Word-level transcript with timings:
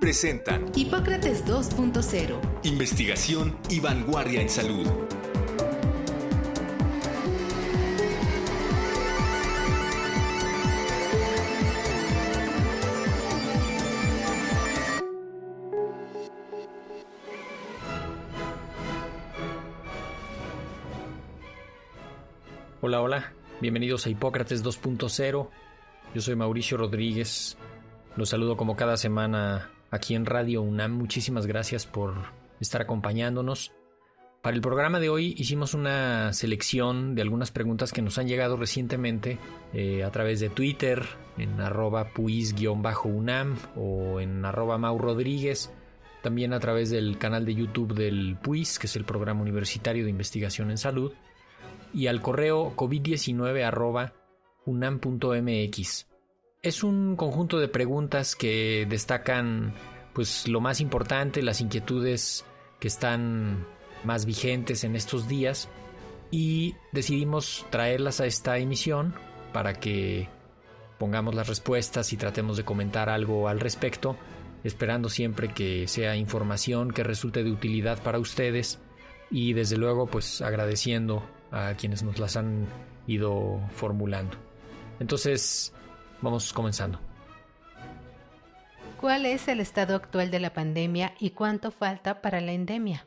presentan 0.00 0.70
Hipócrates 0.74 1.44
2.0. 1.46 2.40
Investigación 2.64 3.56
y 3.68 3.80
vanguardia 3.80 4.40
en 4.40 4.48
salud. 4.48 4.86
Hola, 22.82 23.00
hola, 23.00 23.32
bienvenidos 23.60 24.06
a 24.06 24.10
Hipócrates 24.10 24.62
2.0. 24.62 25.48
Yo 26.14 26.20
soy 26.20 26.36
Mauricio 26.36 26.76
Rodríguez. 26.76 27.56
Los 28.14 28.28
saludo 28.28 28.56
como 28.56 28.76
cada 28.76 28.96
semana 28.96 29.70
aquí 29.96 30.14
en 30.14 30.26
Radio 30.26 30.62
UNAM. 30.62 30.92
Muchísimas 30.92 31.46
gracias 31.46 31.86
por 31.86 32.14
estar 32.60 32.80
acompañándonos. 32.80 33.72
Para 34.42 34.54
el 34.54 34.62
programa 34.62 35.00
de 35.00 35.08
hoy 35.08 35.34
hicimos 35.36 35.74
una 35.74 36.32
selección 36.32 37.16
de 37.16 37.22
algunas 37.22 37.50
preguntas 37.50 37.92
que 37.92 38.02
nos 38.02 38.16
han 38.18 38.28
llegado 38.28 38.56
recientemente 38.56 39.38
eh, 39.72 40.04
a 40.04 40.10
través 40.12 40.38
de 40.38 40.50
Twitter, 40.50 41.04
en 41.36 41.60
arroba 41.60 42.12
puis-unam 42.14 43.56
o 43.74 44.20
en 44.20 44.44
arroba 44.44 44.78
Mau 44.78 44.98
Rodríguez, 44.98 45.72
también 46.22 46.52
a 46.52 46.60
través 46.60 46.90
del 46.90 47.18
canal 47.18 47.44
de 47.44 47.56
YouTube 47.56 47.94
del 47.94 48.38
PUIS, 48.40 48.78
que 48.78 48.86
es 48.86 48.94
el 48.94 49.04
Programa 49.04 49.42
Universitario 49.42 50.04
de 50.04 50.10
Investigación 50.10 50.70
en 50.70 50.78
Salud, 50.78 51.12
y 51.92 52.06
al 52.06 52.20
correo 52.20 52.74
covid19 52.76 53.64
arroba 53.64 54.12
unam.mx. 54.64 56.06
Es 56.66 56.82
un 56.82 57.14
conjunto 57.14 57.60
de 57.60 57.68
preguntas 57.68 58.34
que 58.34 58.88
destacan 58.90 59.72
pues 60.12 60.48
lo 60.48 60.60
más 60.60 60.80
importante, 60.80 61.40
las 61.40 61.60
inquietudes 61.60 62.44
que 62.80 62.88
están 62.88 63.64
más 64.02 64.26
vigentes 64.26 64.82
en 64.82 64.96
estos 64.96 65.28
días 65.28 65.68
y 66.32 66.74
decidimos 66.90 67.64
traerlas 67.70 68.20
a 68.20 68.26
esta 68.26 68.58
emisión 68.58 69.14
para 69.52 69.74
que 69.74 70.28
pongamos 70.98 71.36
las 71.36 71.46
respuestas 71.46 72.12
y 72.12 72.16
tratemos 72.16 72.56
de 72.56 72.64
comentar 72.64 73.10
algo 73.10 73.46
al 73.46 73.60
respecto, 73.60 74.16
esperando 74.64 75.08
siempre 75.08 75.54
que 75.54 75.86
sea 75.86 76.16
información 76.16 76.90
que 76.90 77.04
resulte 77.04 77.44
de 77.44 77.52
utilidad 77.52 78.02
para 78.02 78.18
ustedes 78.18 78.80
y 79.30 79.52
desde 79.52 79.76
luego 79.76 80.08
pues 80.08 80.42
agradeciendo 80.42 81.22
a 81.52 81.74
quienes 81.74 82.02
nos 82.02 82.18
las 82.18 82.36
han 82.36 82.66
ido 83.06 83.60
formulando. 83.76 84.36
Entonces, 84.98 85.72
Vamos 86.20 86.52
comenzando. 86.52 87.00
¿Cuál 89.00 89.26
es 89.26 89.48
el 89.48 89.60
estado 89.60 89.94
actual 89.94 90.30
de 90.30 90.40
la 90.40 90.54
pandemia 90.54 91.14
y 91.20 91.30
cuánto 91.30 91.70
falta 91.70 92.22
para 92.22 92.40
la 92.40 92.52
endemia? 92.52 93.06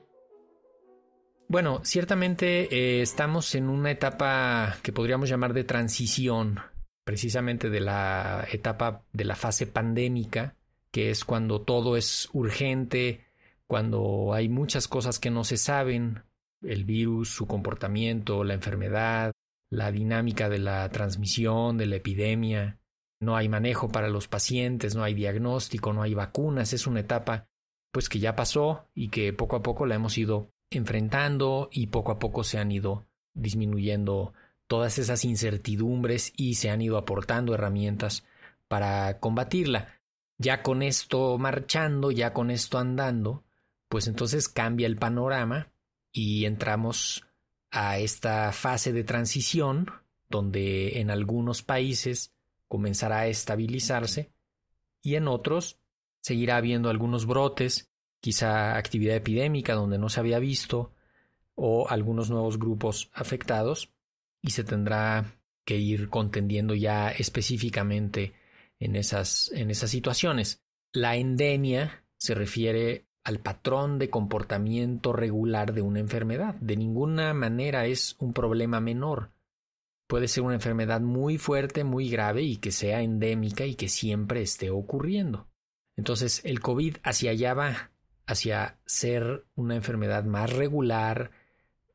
Bueno, 1.48 1.82
ciertamente 1.84 2.74
eh, 2.74 3.02
estamos 3.02 3.56
en 3.56 3.70
una 3.70 3.90
etapa 3.90 4.78
que 4.84 4.94
podríamos 4.94 5.30
llamar 5.30 5.54
de 5.54 5.64
transición, 5.64 6.60
precisamente 7.04 7.72
de 7.72 7.80
la 7.80 8.48
etapa 8.52 9.03
de 9.14 9.25
la 9.25 9.36
fase 9.36 9.66
pandémica, 9.66 10.56
que 10.92 11.09
es 11.09 11.25
cuando 11.25 11.62
todo 11.62 11.98
es 11.98 12.30
urgente, 12.34 13.25
cuando 13.66 14.31
hay 14.34 14.48
muchas 14.48 14.88
cosas 14.88 15.18
que 15.18 15.31
no 15.31 15.44
se 15.44 15.58
saben, 15.58 16.24
el 16.62 16.84
virus, 16.84 17.30
su 17.30 17.48
comportamiento, 17.48 18.44
la 18.44 18.53
enfermedad, 18.53 19.31
la 19.72 19.92
dinámica 19.92 20.50
de 20.50 20.59
la 20.59 20.88
transmisión, 20.90 21.78
de 21.78 21.88
la 21.88 21.96
epidemia, 21.96 22.78
no 23.19 23.35
hay 23.35 23.50
manejo 23.50 23.90
para 23.90 24.09
los 24.09 24.28
pacientes, 24.28 24.96
no 24.96 25.03
hay 25.03 25.13
diagnóstico, 25.13 25.94
no 25.94 26.02
hay 26.02 26.13
vacunas, 26.13 26.74
es 26.74 26.88
una 26.88 27.02
etapa 27.02 27.47
pues 27.91 28.07
que 28.07 28.19
ya 28.19 28.35
pasó 28.35 28.88
y 28.94 29.09
que 29.09 29.34
poco 29.34 29.56
a 29.56 29.63
poco 29.63 29.85
la 29.85 29.96
hemos 29.96 30.18
ido 30.18 30.52
enfrentando 30.69 31.69
y 31.72 31.88
poco 31.88 32.12
a 32.12 32.19
poco 32.19 32.44
se 32.44 32.59
han 32.59 32.72
ido 32.72 33.07
disminuyendo 33.34 34.34
todas 34.68 35.00
esas 35.00 35.25
incertidumbres 35.25 36.31
y 36.38 36.56
se 36.56 36.69
han 36.69 36.81
ido 36.81 36.97
aportando 36.97 37.53
herramientas 37.53 38.24
para 38.68 39.19
combatirla. 39.19 40.00
Ya 40.38 40.62
con 40.62 40.84
esto 40.84 41.38
marchando, 41.38 42.12
ya 42.12 42.34
con 42.34 42.51
esto 42.51 42.78
andando, 42.78 43.44
pues 43.90 44.07
entonces 44.07 44.47
cambia 44.47 44.88
el 44.88 44.97
panorama 44.97 45.72
y 46.12 46.46
entramos 46.46 47.25
a 47.72 47.97
esta 47.97 48.51
fase 48.51 48.94
de 48.94 49.03
transición 49.03 49.91
donde 50.30 51.00
en 51.00 51.09
algunos 51.09 51.63
países 51.63 52.31
comenzará 52.69 53.19
a 53.19 53.28
estabilizarse 53.28 54.31
y 55.02 55.16
en 55.16 55.28
otros 55.28 55.80
seguirá 56.22 56.56
habiendo 56.56 56.90
algunos 56.90 57.25
brotes, 57.25 57.90
quizá 58.22 58.78
actividad 58.78 59.18
epidémica 59.18 59.74
donde 59.74 59.97
no 59.97 60.07
se 60.07 60.22
había 60.22 60.40
visto 60.40 60.94
o 61.56 61.90
algunos 61.90 62.30
nuevos 62.30 62.57
grupos 62.57 63.09
afectados 63.13 63.91
y 64.41 64.52
se 64.52 64.63
tendrá 64.63 65.40
que 65.66 65.78
ir 65.78 66.09
contendiendo 66.09 66.75
ya 66.75 67.09
específicamente 67.09 68.34
en 68.80 68.96
esas, 68.96 69.51
en 69.53 69.72
esas 69.72 69.90
situaciones. 69.90 70.63
La 70.94 71.18
endemia 71.18 72.06
se 72.18 72.34
refiere 72.36 73.06
al 73.24 73.40
patrón 73.40 74.00
de 74.00 74.09
comportamiento 74.09 75.12
regular 75.12 75.74
de 75.74 75.81
una 75.81 76.00
enfermedad. 76.00 76.56
De 76.56 76.78
ninguna 76.78 77.34
manera 77.34 77.86
es 77.86 78.16
un 78.19 78.34
problema 78.34 78.80
menor 78.80 79.31
puede 80.09 80.28
ser 80.28 80.42
una 80.42 80.56
enfermedad 80.56 81.02
muy 81.02 81.38
fuerte, 81.38 81.84
muy 81.84 82.09
grave 82.09 82.42
y 82.42 82.58
que 82.58 82.72
sea 82.72 83.03
endémica 83.03 83.68
y 83.68 83.75
que 83.75 83.90
siempre 83.90 84.42
esté 84.42 84.72
ocurriendo. 84.72 85.47
Entonces 85.96 86.42
el 86.46 86.62
COVID 86.62 86.97
hacia 87.03 87.30
allá 87.30 87.53
va, 87.53 87.92
hacia 88.25 88.80
ser 88.88 89.46
una 89.53 89.75
enfermedad 89.75 90.24
más 90.24 90.52
regular, 90.52 91.30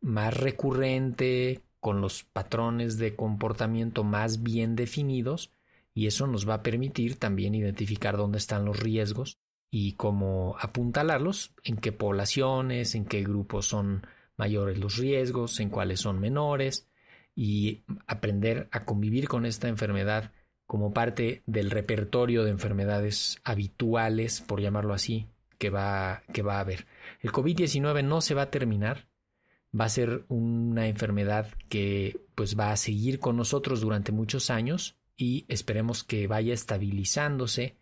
más 0.01 0.33
recurrente, 0.33 1.65
con 1.81 2.01
los 2.01 2.23
patrones 2.23 2.99
de 2.99 3.17
comportamiento 3.17 4.05
más 4.05 4.45
bien 4.45 4.77
definidos 4.77 5.51
y 5.93 6.07
eso 6.07 6.29
nos 6.29 6.49
va 6.49 6.55
a 6.55 6.63
permitir 6.63 7.19
también 7.19 7.57
identificar 7.57 8.17
dónde 8.17 8.39
están 8.39 8.65
los 8.65 8.79
riesgos 8.79 9.41
y 9.73 9.95
cómo 9.95 10.55
apuntalarlos, 10.61 11.53
en 11.65 11.79
qué 11.79 11.91
poblaciones, 11.91 12.95
en 12.95 13.07
qué 13.07 13.25
grupos 13.25 13.67
son 13.67 14.07
mayores 14.37 14.79
los 14.79 14.99
riesgos, 14.99 15.59
en 15.59 15.69
cuáles 15.69 15.99
son 15.99 16.21
menores, 16.21 16.89
y 17.35 17.85
aprender 18.07 18.69
a 18.71 18.85
convivir 18.85 19.29
con 19.29 19.47
esta 19.47 19.69
enfermedad 19.69 20.33
como 20.67 20.93
parte 20.93 21.43
del 21.47 21.71
repertorio 21.71 22.45
de 22.45 22.51
enfermedades 22.51 23.39
habituales, 23.45 24.41
por 24.41 24.61
llamarlo 24.61 24.95
así, 24.95 25.29
que 25.59 25.71
va, 25.71 26.23
que 26.33 26.43
va 26.43 26.57
a 26.57 26.61
haber. 26.61 26.87
El 27.21 27.33
COVID-19 27.33 28.05
no 28.05 28.21
se 28.21 28.35
va 28.35 28.43
a 28.43 28.51
terminar, 28.51 29.09
va 29.79 29.87
a 29.87 29.91
ser 29.91 30.25
una 30.29 30.87
enfermedad 30.87 31.49
que 31.69 32.21
pues 32.35 32.59
va 32.59 32.73
a 32.73 32.77
seguir 32.77 33.19
con 33.19 33.37
nosotros 33.37 33.81
durante 33.81 34.13
muchos 34.13 34.51
años 34.51 34.97
y 35.17 35.45
esperemos 35.49 36.05
que 36.05 36.27
vaya 36.27 36.55
estabilizándose 36.55 37.77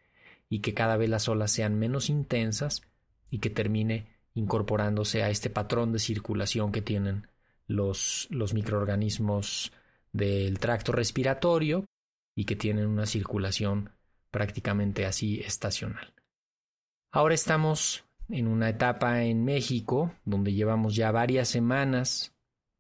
y 0.49 0.61
que 0.61 0.75
cada 0.75 0.97
vez 0.97 1.09
las 1.09 1.29
olas 1.29 1.51
sean 1.51 1.79
menos 1.79 2.11
intensas 2.11 2.83
y 3.31 3.39
que 3.39 3.51
termine 3.51 4.09
incorporándose 4.35 5.23
a 5.23 5.31
este 5.31 5.51
patrón 5.51 5.93
de 5.93 5.99
circulación 5.99 6.73
que 6.73 6.83
tienen 6.83 7.29
los, 7.73 8.29
microorganismos 8.55 9.73
del 10.13 10.59
tracto 10.59 10.93
respiratorio 10.93 11.87
y 12.35 12.45
que 12.45 12.57
tienen 12.57 12.87
una 12.87 13.07
circulación 13.07 13.91
prácticamente 14.31 15.07
así 15.07 15.41
estacional. 15.41 16.13
Ahora 17.11 17.35
estamos 17.35 18.05
en 18.29 18.47
una 18.47 18.71
etapa 18.71 19.23
en 19.25 19.45
México 19.45 20.15
donde 20.25 20.55
llevamos 20.55 20.95
ya 20.95 21.11
varias 21.11 21.49
semanas 21.49 22.33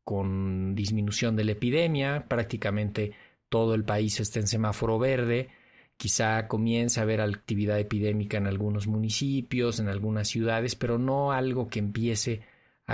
con 0.04 0.74
disminución 0.74 1.36
de 1.36 1.44
la 1.44 1.52
epidemia, 1.52 2.26
prácticamente 2.28 3.12
todo 3.48 3.74
el 3.74 3.84
país 3.84 4.18
está 4.20 4.40
en 4.40 4.48
semáforo 4.48 4.98
verde, 4.98 5.50
quizá 5.96 6.48
comience 6.48 6.98
a 6.98 7.04
haber 7.04 7.20
actividad 7.20 7.78
epidémica 7.78 8.38
en 8.38 8.46
algunos 8.46 8.86
municipios, 8.86 9.78
en 9.78 9.88
algunas 9.88 10.28
ciudades, 10.28 10.74
pero 10.74 10.98
no 10.98 11.32
algo 11.32 11.68
que 11.68 11.78
empiece 11.78 12.40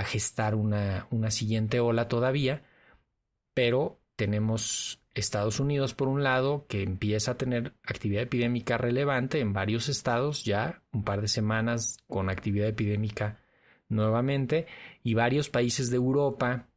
gestar 0.03 0.55
una, 0.55 1.07
una 1.11 1.31
siguiente 1.31 1.79
ola 1.79 2.07
todavía, 2.07 2.63
pero 3.53 3.99
tenemos 4.15 5.01
Estados 5.13 5.59
Unidos 5.59 5.93
por 5.93 6.07
un 6.07 6.23
lado 6.23 6.65
que 6.67 6.83
empieza 6.83 7.31
a 7.31 7.37
tener 7.37 7.73
actividad 7.83 8.23
epidémica 8.23 8.77
relevante 8.77 9.39
en 9.39 9.53
varios 9.53 9.89
estados 9.89 10.43
ya 10.43 10.81
un 10.91 11.03
par 11.03 11.21
de 11.21 11.27
semanas 11.27 11.97
con 12.07 12.29
actividad 12.29 12.67
epidémica 12.67 13.39
nuevamente 13.89 14.67
y 15.03 15.13
varios 15.15 15.49
países 15.49 15.89
de 15.89 15.97
Europa 15.97 16.67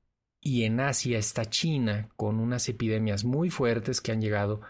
y 0.40 0.64
en 0.64 0.80
Asia 0.80 1.18
está 1.18 1.44
China 1.44 2.08
con 2.16 2.40
unas 2.40 2.68
epidemias 2.68 3.24
muy 3.24 3.50
fuertes 3.50 4.00
que 4.00 4.12
han 4.12 4.20
llegado 4.20 4.60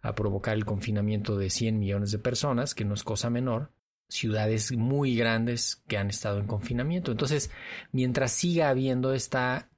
a 0.00 0.14
provocar 0.14 0.54
el 0.54 0.64
confinamiento 0.64 1.36
de 1.36 1.50
100 1.50 1.78
millones 1.78 2.12
de 2.12 2.18
personas, 2.18 2.74
que 2.74 2.84
no 2.84 2.94
es 2.94 3.04
cosa 3.04 3.28
menor, 3.30 3.72
ciudades 4.08 4.72
muy 4.72 5.16
grandes 5.16 5.82
que 5.86 5.98
han 5.98 6.08
estado 6.08 6.38
en 6.38 6.46
confinamiento. 6.46 7.12
Entonces, 7.12 7.50
mientras 7.92 8.32
siga 8.32 8.70
habiendo 8.70 9.12
esta 9.12 9.68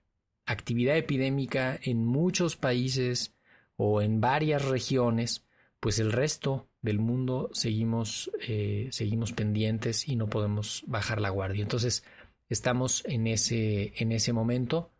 actividad 0.46 0.96
epidémica 0.96 1.78
en 1.82 2.04
muchos 2.06 2.56
países 2.56 3.34
o 3.76 4.02
en 4.02 4.20
varias 4.20 4.64
regiones, 4.64 5.44
pues 5.80 5.98
el 5.98 6.12
resto 6.12 6.68
del 6.82 6.98
mundo 6.98 7.50
seguimos, 7.52 8.30
eh, 8.46 8.88
seguimos 8.92 9.32
pendientes 9.32 10.08
y 10.08 10.16
no 10.16 10.28
podemos 10.28 10.84
bajar 10.86 11.20
la 11.20 11.30
guardia. 11.30 11.62
Entonces, 11.62 12.04
estamos 12.48 13.04
en 13.06 13.26
ese, 13.26 13.92
en 13.96 14.12
ese 14.12 14.32
momento. 14.32 14.90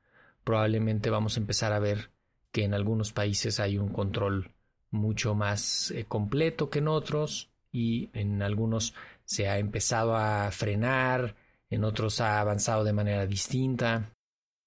Probablemente 0.44 1.11
vamos 1.11 1.37
a 1.37 1.41
empezar 1.41 1.73
a 1.73 1.79
ver 1.79 2.11
que 2.53 2.65
en 2.65 2.75
algunos 2.75 3.12
países 3.12 3.61
hay 3.61 3.79
un 3.79 3.91
control 3.91 4.53
mucho 4.91 5.35
más 5.35 5.91
eh, 5.93 6.05
completo 6.06 6.69
que 6.71 6.81
en 6.81 6.88
otros 6.88 7.50
y 7.73 8.11
en 8.12 8.43
algunos 8.43 8.94
se 9.31 9.49
ha 9.49 9.59
empezado 9.59 10.17
a 10.17 10.50
frenar, 10.50 11.37
en 11.71 11.85
otros 11.85 12.21
ha 12.21 12.41
avanzado 12.41 12.82
de 12.82 12.93
manera 12.93 13.27
distinta 13.27 14.12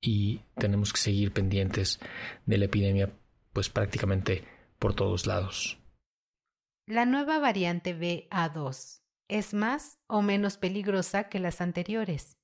y 0.02 0.40
tenemos 0.56 0.94
que 0.94 1.02
seguir 1.02 1.34
pendientes 1.34 2.00
de 2.46 2.58
la 2.58 2.66
epidemia 2.66 3.12
pues 3.52 3.68
prácticamente 3.68 4.46
por 4.80 4.96
todos 4.96 5.28
lados. 5.28 5.78
La 6.88 7.06
nueva 7.06 7.40
variante 7.40 7.94
BA2 7.94 9.02
es 9.28 9.54
más 9.54 10.00
o 10.08 10.22
menos 10.22 10.56
peligrosa 10.56 11.28
que 11.28 11.40
las 11.40 11.60
anteriores. 11.60 12.38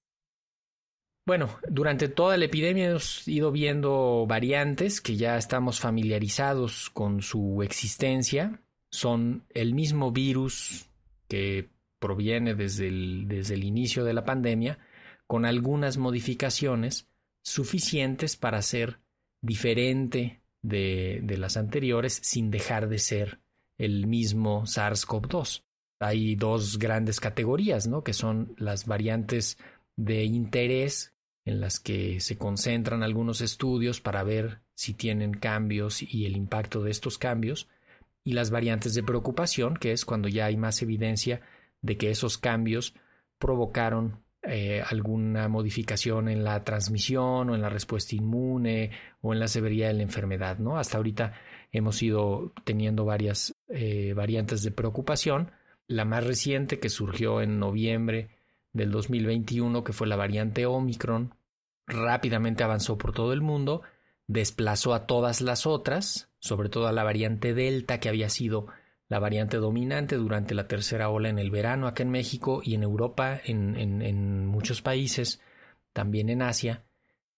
Bueno, 1.25 1.57
durante 1.69 2.10
toda 2.10 2.36
la 2.36 2.45
epidemia 2.45 2.89
hemos 2.89 3.25
ido 3.30 3.54
viendo 3.54 4.25
variantes 4.27 5.00
que 5.00 5.15
ya 5.15 5.38
estamos 5.38 5.80
familiarizados 5.80 6.89
con 6.89 7.22
su 7.22 7.63
existencia. 7.63 8.62
Son 8.92 9.45
el 9.51 9.74
mismo 9.74 10.12
virus 10.12 10.89
que 11.30 11.69
proviene 12.00 12.56
desde 12.56 12.88
el, 12.88 13.28
desde 13.28 13.56
el 13.56 13.63
inicio 13.63 14.04
de 14.04 14.13
la 14.13 14.25
pandemia, 14.25 14.80
con 15.28 15.46
algunas 15.46 15.98
modificaciones 15.98 17.07
suficientes 17.44 18.36
para 18.36 18.62
ser 18.62 19.00
diferente 19.42 20.42
de, 20.62 21.19
de 21.24 21.38
las 21.38 21.57
anteriores 21.57 22.19
sin 22.24 22.51
dejar 22.51 22.90
de 22.90 23.00
ser 23.00 23.40
el 23.78 24.07
mismo 24.07 24.63
SARS-CoV-2. 24.63 25.63
Hay 26.00 26.36
dos 26.36 26.80
grandes 26.80 27.19
categorías, 27.19 27.88
¿no? 27.88 28.04
Que 28.04 28.13
son 28.13 28.56
las 28.57 28.86
variantes 28.86 29.57
de 29.96 30.24
interés 30.24 31.13
en 31.46 31.62
las 31.62 31.80
que 31.80 32.19
se 32.19 32.38
concentran 32.38 33.04
algunos 33.04 33.42
estudios 33.42 34.01
para 34.01 34.24
ver 34.24 34.62
si 34.75 34.94
tienen 34.94 35.34
cambios 35.34 36.01
y 36.01 36.25
el 36.25 36.38
impacto 36.38 36.81
de 36.81 36.92
estos 36.92 37.18
cambios, 37.18 37.68
y 38.24 38.34
las 38.34 38.51
variantes 38.51 38.94
de 38.94 39.04
preocupación, 39.04 39.75
que 39.75 39.92
es 39.92 40.06
cuando 40.06 40.28
ya 40.28 40.46
hay 40.46 40.57
más 40.57 40.81
evidencia 40.81 41.42
de 41.81 41.97
que 41.97 42.09
esos 42.09 42.37
cambios 42.37 42.93
provocaron 43.37 44.23
eh, 44.41 44.81
alguna 44.87 45.49
modificación 45.49 46.29
en 46.29 46.45
la 46.45 46.63
transmisión 46.63 47.49
o 47.49 47.55
en 47.55 47.61
la 47.61 47.69
respuesta 47.69 48.15
inmune 48.15 48.91
o 49.21 49.33
en 49.33 49.39
la 49.39 49.49
severidad 49.49 49.87
de 49.87 49.95
la 49.95 50.03
enfermedad. 50.03 50.59
¿no? 50.59 50.77
Hasta 50.77 50.97
ahorita 50.97 51.33
hemos 51.71 52.01
ido 52.01 52.53
teniendo 52.63 53.03
varias 53.05 53.55
eh, 53.67 54.13
variantes 54.15 54.63
de 54.63 54.71
preocupación. 54.71 55.51
La 55.87 56.05
más 56.05 56.23
reciente 56.23 56.79
que 56.79 56.89
surgió 56.89 57.41
en 57.41 57.59
noviembre 57.59 58.29
del 58.71 58.91
2021, 58.91 59.83
que 59.83 59.93
fue 59.93 60.07
la 60.07 60.15
variante 60.15 60.65
Omicron, 60.65 61.35
rápidamente 61.85 62.63
avanzó 62.63 62.97
por 62.97 63.11
todo 63.11 63.33
el 63.33 63.41
mundo, 63.41 63.81
desplazó 64.27 64.93
a 64.93 65.05
todas 65.05 65.41
las 65.41 65.65
otras, 65.65 66.29
sobre 66.39 66.69
todo 66.69 66.87
a 66.87 66.93
la 66.93 67.03
variante 67.03 67.53
Delta, 67.53 67.99
que 67.99 68.09
había 68.09 68.29
sido 68.29 68.67
la 69.09 69.19
variante 69.19 69.57
dominante 69.57 70.15
durante 70.15 70.53
la 70.53 70.67
tercera 70.67 71.09
ola 71.09 71.29
en 71.29 71.39
el 71.39 71.50
verano 71.50 71.88
acá 71.88 72.03
en 72.03 72.11
México 72.11 72.61
y 72.63 72.75
en 72.75 72.83
Europa, 72.83 73.41
en, 73.44 73.75
en, 73.75 74.45
muchos 74.45 74.83
países, 74.83 75.41
también 75.94 76.29
en 76.29 76.44
Asia 76.44 76.85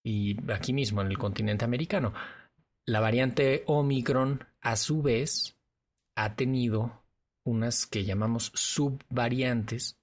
y 0.04 0.36
aquí 0.52 0.74
mismo 0.74 1.00
en 1.00 1.08
el 1.08 1.16
continente 1.16 1.64
americano. 1.64 2.12
La 2.84 3.00
variante 3.00 3.64
Omicron, 3.66 4.44
a 4.60 4.76
su 4.76 5.00
vez, 5.00 5.56
ha 6.14 6.36
tenido 6.36 7.02
unas 7.42 7.86
que 7.86 8.04
llamamos 8.04 8.52
subvariantes, 8.54 9.98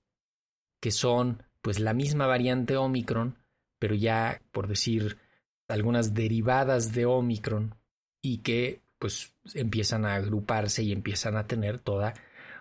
que 0.81 0.91
son 0.91 1.43
pues 1.61 1.79
la 1.79 1.93
misma 1.93 2.25
variante 2.25 2.77
Omicron, 2.77 3.37
pero 3.77 3.93
ya 3.93 4.41
por 4.51 4.67
decir 4.67 5.19
algunas 5.67 6.15
derivadas 6.15 6.93
de 6.93 7.05
Omicron 7.05 7.75
y 8.21 8.39
que 8.39 8.81
pues 8.99 9.33
empiezan 9.55 10.05
a 10.05 10.15
agruparse 10.15 10.83
y 10.83 10.91
empiezan 10.91 11.37
a 11.37 11.47
tener 11.47 11.79
toda 11.79 12.13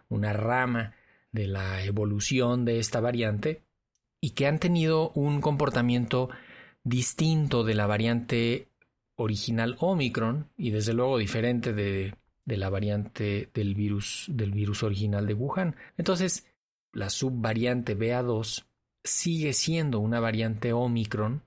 una 0.08 0.32
rama 0.32 0.94
de 1.32 1.46
la 1.49 1.85
evolución 1.85 2.64
de 2.64 2.79
esta 2.79 3.00
variante 3.00 3.62
y 4.20 4.31
que 4.31 4.46
han 4.46 4.58
tenido 4.58 5.11
un 5.11 5.40
comportamiento 5.40 6.31
distinto 6.85 7.64
de 7.64 7.75
la 7.75 7.87
variante 7.87 8.69
original 9.17 9.76
Omicron 9.81 10.49
y 10.56 10.70
desde 10.70 10.94
luego 10.94 11.19
diferente 11.19 11.73
de, 11.73 12.14
de 12.44 12.56
la 12.56 12.70
variante 12.70 13.50
del 13.52 13.75
virus, 13.75 14.26
del 14.29 14.52
virus 14.52 14.82
original 14.82 15.26
de 15.26 15.35
Wuhan. 15.35 15.76
Entonces, 15.96 16.46
la 16.93 17.11
subvariante 17.11 17.96
BA2 17.96 18.64
sigue 19.05 19.52
siendo 19.52 20.00
una 20.00 20.20
variante 20.20 20.73
Omicron, 20.73 21.43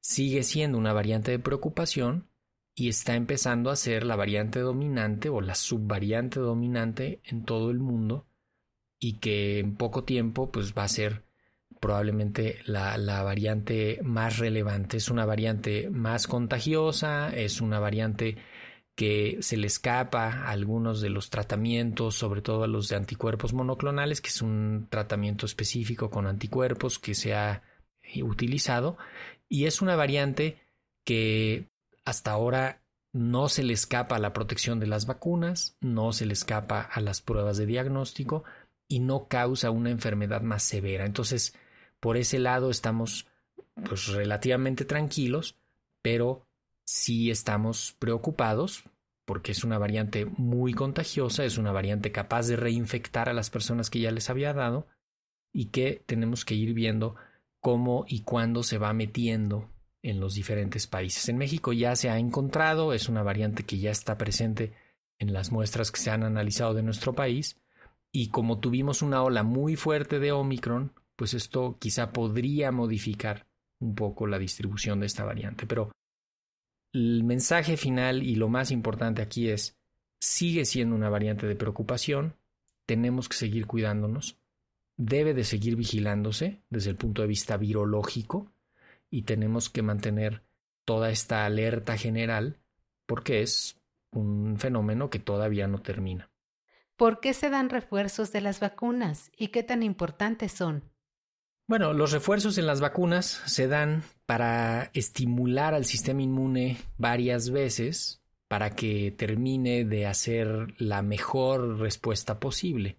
sigue 0.00 0.42
siendo 0.42 0.78
una 0.78 0.92
variante 0.92 1.30
de 1.30 1.38
preocupación, 1.38 2.28
y 2.74 2.88
está 2.88 3.14
empezando 3.14 3.70
a 3.70 3.76
ser 3.76 4.04
la 4.04 4.16
variante 4.16 4.60
dominante 4.60 5.28
o 5.28 5.40
la 5.40 5.54
subvariante 5.54 6.40
dominante 6.40 7.20
en 7.24 7.44
todo 7.44 7.70
el 7.70 7.78
mundo 7.78 8.26
y 8.98 9.14
que 9.18 9.58
en 9.58 9.76
poco 9.76 10.04
tiempo 10.04 10.50
pues 10.50 10.74
va 10.74 10.84
a 10.84 10.88
ser 10.88 11.24
probablemente 11.80 12.60
la, 12.64 12.96
la, 12.96 13.22
variante 13.24 13.98
más 14.04 14.38
relevante. 14.38 14.98
Es 14.98 15.10
una 15.10 15.26
variante 15.26 15.90
más 15.90 16.28
contagiosa, 16.28 17.34
es 17.34 17.60
una 17.60 17.80
variante 17.80 18.36
que 18.94 19.38
se 19.40 19.56
le 19.56 19.66
escapa 19.66 20.26
a 20.26 20.50
algunos 20.50 21.00
de 21.00 21.10
los 21.10 21.30
tratamientos, 21.30 22.14
sobre 22.14 22.42
todo 22.42 22.62
a 22.62 22.68
los 22.68 22.88
de 22.88 22.96
anticuerpos 22.96 23.52
monoclonales, 23.52 24.20
que 24.20 24.28
es 24.28 24.42
un 24.42 24.86
tratamiento 24.90 25.46
específico 25.46 26.10
con 26.10 26.26
anticuerpos 26.26 26.98
que 26.98 27.14
se 27.14 27.34
ha 27.34 27.62
utilizado, 28.22 28.96
y 29.48 29.64
es 29.64 29.82
una 29.82 29.96
variante 29.96 30.58
que 31.04 31.71
hasta 32.04 32.30
ahora 32.30 32.82
no 33.12 33.48
se 33.48 33.62
le 33.62 33.74
escapa 33.74 34.16
a 34.16 34.18
la 34.18 34.32
protección 34.32 34.80
de 34.80 34.86
las 34.86 35.06
vacunas, 35.06 35.76
no 35.80 36.12
se 36.12 36.26
le 36.26 36.32
escapa 36.32 36.80
a 36.80 37.00
las 37.00 37.20
pruebas 37.20 37.58
de 37.58 37.66
diagnóstico 37.66 38.44
y 38.88 39.00
no 39.00 39.28
causa 39.28 39.70
una 39.70 39.90
enfermedad 39.90 40.42
más 40.42 40.62
severa. 40.62 41.04
Entonces, 41.04 41.54
por 42.00 42.16
ese 42.16 42.38
lado 42.38 42.70
estamos 42.70 43.26
pues 43.88 44.08
relativamente 44.08 44.84
tranquilos, 44.84 45.56
pero 46.00 46.46
sí 46.84 47.30
estamos 47.30 47.94
preocupados 47.98 48.84
porque 49.24 49.52
es 49.52 49.62
una 49.62 49.78
variante 49.78 50.26
muy 50.26 50.74
contagiosa, 50.74 51.44
es 51.44 51.58
una 51.58 51.72
variante 51.72 52.12
capaz 52.12 52.48
de 52.48 52.56
reinfectar 52.56 53.28
a 53.28 53.32
las 53.32 53.50
personas 53.50 53.88
que 53.88 54.00
ya 54.00 54.10
les 54.10 54.28
había 54.30 54.52
dado 54.52 54.88
y 55.52 55.66
que 55.66 56.02
tenemos 56.06 56.44
que 56.44 56.54
ir 56.54 56.74
viendo 56.74 57.14
cómo 57.60 58.04
y 58.08 58.22
cuándo 58.22 58.62
se 58.62 58.78
va 58.78 58.92
metiendo 58.92 59.70
en 60.02 60.20
los 60.20 60.34
diferentes 60.34 60.86
países. 60.86 61.28
En 61.28 61.38
México 61.38 61.72
ya 61.72 61.94
se 61.96 62.10
ha 62.10 62.18
encontrado, 62.18 62.92
es 62.92 63.08
una 63.08 63.22
variante 63.22 63.64
que 63.64 63.78
ya 63.78 63.90
está 63.90 64.18
presente 64.18 64.72
en 65.18 65.32
las 65.32 65.52
muestras 65.52 65.92
que 65.92 66.00
se 66.00 66.10
han 66.10 66.24
analizado 66.24 66.74
de 66.74 66.82
nuestro 66.82 67.14
país 67.14 67.56
y 68.12 68.28
como 68.28 68.58
tuvimos 68.58 69.00
una 69.00 69.22
ola 69.22 69.42
muy 69.42 69.76
fuerte 69.76 70.18
de 70.18 70.32
Omicron, 70.32 70.92
pues 71.16 71.34
esto 71.34 71.78
quizá 71.78 72.12
podría 72.12 72.70
modificar 72.72 73.46
un 73.80 73.94
poco 73.94 74.26
la 74.26 74.38
distribución 74.38 75.00
de 75.00 75.06
esta 75.06 75.24
variante. 75.24 75.66
Pero 75.66 75.92
el 76.92 77.24
mensaje 77.24 77.76
final 77.76 78.22
y 78.22 78.34
lo 78.34 78.48
más 78.48 78.70
importante 78.70 79.22
aquí 79.22 79.48
es, 79.48 79.78
sigue 80.20 80.64
siendo 80.66 80.94
una 80.94 81.08
variante 81.08 81.46
de 81.46 81.56
preocupación, 81.56 82.36
tenemos 82.84 83.28
que 83.28 83.36
seguir 83.36 83.66
cuidándonos, 83.66 84.36
debe 84.96 85.32
de 85.32 85.44
seguir 85.44 85.76
vigilándose 85.76 86.60
desde 86.68 86.90
el 86.90 86.96
punto 86.96 87.22
de 87.22 87.28
vista 87.28 87.56
virológico, 87.56 88.51
y 89.12 89.22
tenemos 89.22 89.68
que 89.68 89.82
mantener 89.82 90.42
toda 90.86 91.10
esta 91.10 91.44
alerta 91.44 91.96
general 91.98 92.58
porque 93.06 93.42
es 93.42 93.76
un 94.10 94.58
fenómeno 94.58 95.10
que 95.10 95.18
todavía 95.18 95.68
no 95.68 95.82
termina. 95.82 96.30
¿Por 96.96 97.20
qué 97.20 97.34
se 97.34 97.50
dan 97.50 97.68
refuerzos 97.68 98.32
de 98.32 98.40
las 98.40 98.58
vacunas 98.58 99.30
y 99.36 99.48
qué 99.48 99.62
tan 99.62 99.82
importantes 99.82 100.52
son? 100.52 100.90
Bueno, 101.68 101.92
los 101.92 102.10
refuerzos 102.10 102.56
en 102.56 102.66
las 102.66 102.80
vacunas 102.80 103.42
se 103.46 103.68
dan 103.68 104.02
para 104.24 104.90
estimular 104.94 105.74
al 105.74 105.84
sistema 105.84 106.22
inmune 106.22 106.78
varias 106.96 107.50
veces 107.50 108.22
para 108.48 108.70
que 108.74 109.10
termine 109.10 109.84
de 109.84 110.06
hacer 110.06 110.74
la 110.78 111.02
mejor 111.02 111.78
respuesta 111.78 112.40
posible. 112.40 112.98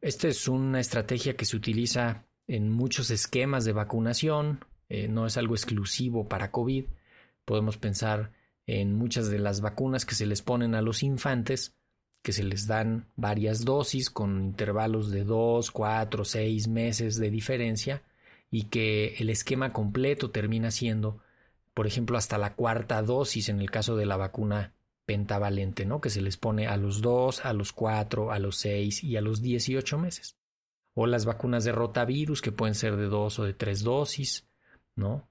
Esta 0.00 0.28
es 0.28 0.48
una 0.48 0.80
estrategia 0.80 1.36
que 1.36 1.44
se 1.44 1.56
utiliza 1.56 2.26
en 2.46 2.70
muchos 2.70 3.10
esquemas 3.10 3.64
de 3.64 3.72
vacunación, 3.72 4.64
eh, 4.90 5.08
no 5.08 5.24
es 5.24 5.38
algo 5.38 5.54
exclusivo 5.54 6.28
para 6.28 6.50
COVID. 6.50 6.84
Podemos 7.46 7.78
pensar 7.78 8.32
en 8.66 8.94
muchas 8.94 9.30
de 9.30 9.38
las 9.38 9.60
vacunas 9.60 10.04
que 10.04 10.16
se 10.16 10.26
les 10.26 10.42
ponen 10.42 10.74
a 10.74 10.82
los 10.82 11.02
infantes, 11.02 11.76
que 12.22 12.32
se 12.32 12.42
les 12.42 12.66
dan 12.66 13.08
varias 13.16 13.64
dosis 13.64 14.10
con 14.10 14.44
intervalos 14.44 15.10
de 15.10 15.24
2, 15.24 15.70
4, 15.70 16.24
6 16.24 16.68
meses 16.68 17.16
de 17.16 17.30
diferencia 17.30 18.02
y 18.50 18.64
que 18.64 19.14
el 19.18 19.30
esquema 19.30 19.72
completo 19.72 20.30
termina 20.30 20.72
siendo, 20.72 21.22
por 21.72 21.86
ejemplo, 21.86 22.18
hasta 22.18 22.36
la 22.36 22.54
cuarta 22.54 23.00
dosis 23.00 23.48
en 23.48 23.60
el 23.60 23.70
caso 23.70 23.96
de 23.96 24.06
la 24.06 24.16
vacuna 24.16 24.74
pentavalente, 25.06 25.86
¿no? 25.86 26.00
Que 26.00 26.10
se 26.10 26.20
les 26.20 26.36
pone 26.36 26.66
a 26.66 26.76
los 26.76 27.00
2, 27.00 27.44
a 27.44 27.52
los 27.52 27.72
4, 27.72 28.32
a 28.32 28.38
los 28.40 28.56
6 28.56 29.04
y 29.04 29.16
a 29.16 29.20
los 29.20 29.40
18 29.40 29.98
meses. 29.98 30.36
O 30.94 31.06
las 31.06 31.24
vacunas 31.24 31.64
de 31.64 31.72
rotavirus 31.72 32.42
que 32.42 32.52
pueden 32.52 32.74
ser 32.74 32.96
de 32.96 33.06
2 33.06 33.38
o 33.38 33.44
de 33.44 33.54
3 33.54 33.82
dosis, 33.84 34.49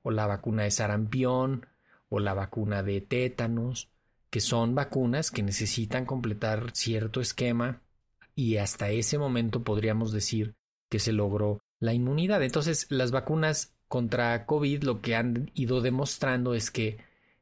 O 0.01 0.11
la 0.11 0.25
vacuna 0.25 0.63
de 0.63 0.71
sarampión, 0.71 1.67
o 2.09 2.19
la 2.19 2.33
vacuna 2.33 2.81
de 2.81 3.01
tétanos, 3.01 3.89
que 4.29 4.41
son 4.41 4.75
vacunas 4.75 5.31
que 5.31 5.43
necesitan 5.43 6.05
completar 6.05 6.71
cierto 6.73 7.21
esquema 7.21 7.81
y 8.35 8.57
hasta 8.57 8.89
ese 8.89 9.17
momento 9.17 9.63
podríamos 9.63 10.11
decir 10.11 10.55
que 10.89 10.99
se 10.99 11.11
logró 11.11 11.61
la 11.79 11.93
inmunidad. 11.93 12.41
Entonces, 12.43 12.87
las 12.89 13.11
vacunas 13.11 13.75
contra 13.87 14.45
COVID 14.45 14.83
lo 14.83 15.01
que 15.01 15.15
han 15.15 15.51
ido 15.53 15.81
demostrando 15.81 16.53
es 16.53 16.71
que 16.71 16.97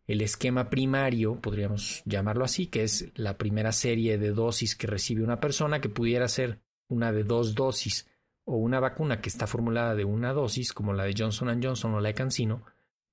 el 0.07 0.21
esquema 0.21 0.69
primario, 0.69 1.39
podríamos 1.41 2.01
llamarlo 2.05 2.45
así, 2.45 2.67
que 2.67 2.83
es 2.83 3.09
la 3.15 3.38
primera 3.38 3.74
serie 3.74 4.17
de 4.17 4.31
dosis 4.31 4.75
que 4.75 4.88
recibe 4.88 5.24
una 5.24 5.39
persona, 5.39 5.81
que 5.81 5.89
pudiera 5.89 6.27
ser 6.29 6.59
una 6.88 7.12
de 7.12 7.24
dos 7.24 7.55
dosis 7.55 8.07
o 8.49 8.55
una 8.55 8.79
vacuna 8.79 9.19
que 9.19 9.27
está 9.27 9.45
formulada 9.45 9.93
de 9.93 10.05
una 10.05 10.31
dosis, 10.31 10.71
como 10.71 10.93
la 10.93 11.03
de 11.03 11.13
Johnson 11.15 11.61
Johnson 11.61 11.93
o 11.93 11.99
la 11.99 12.07
de 12.07 12.13
CanSino, 12.13 12.63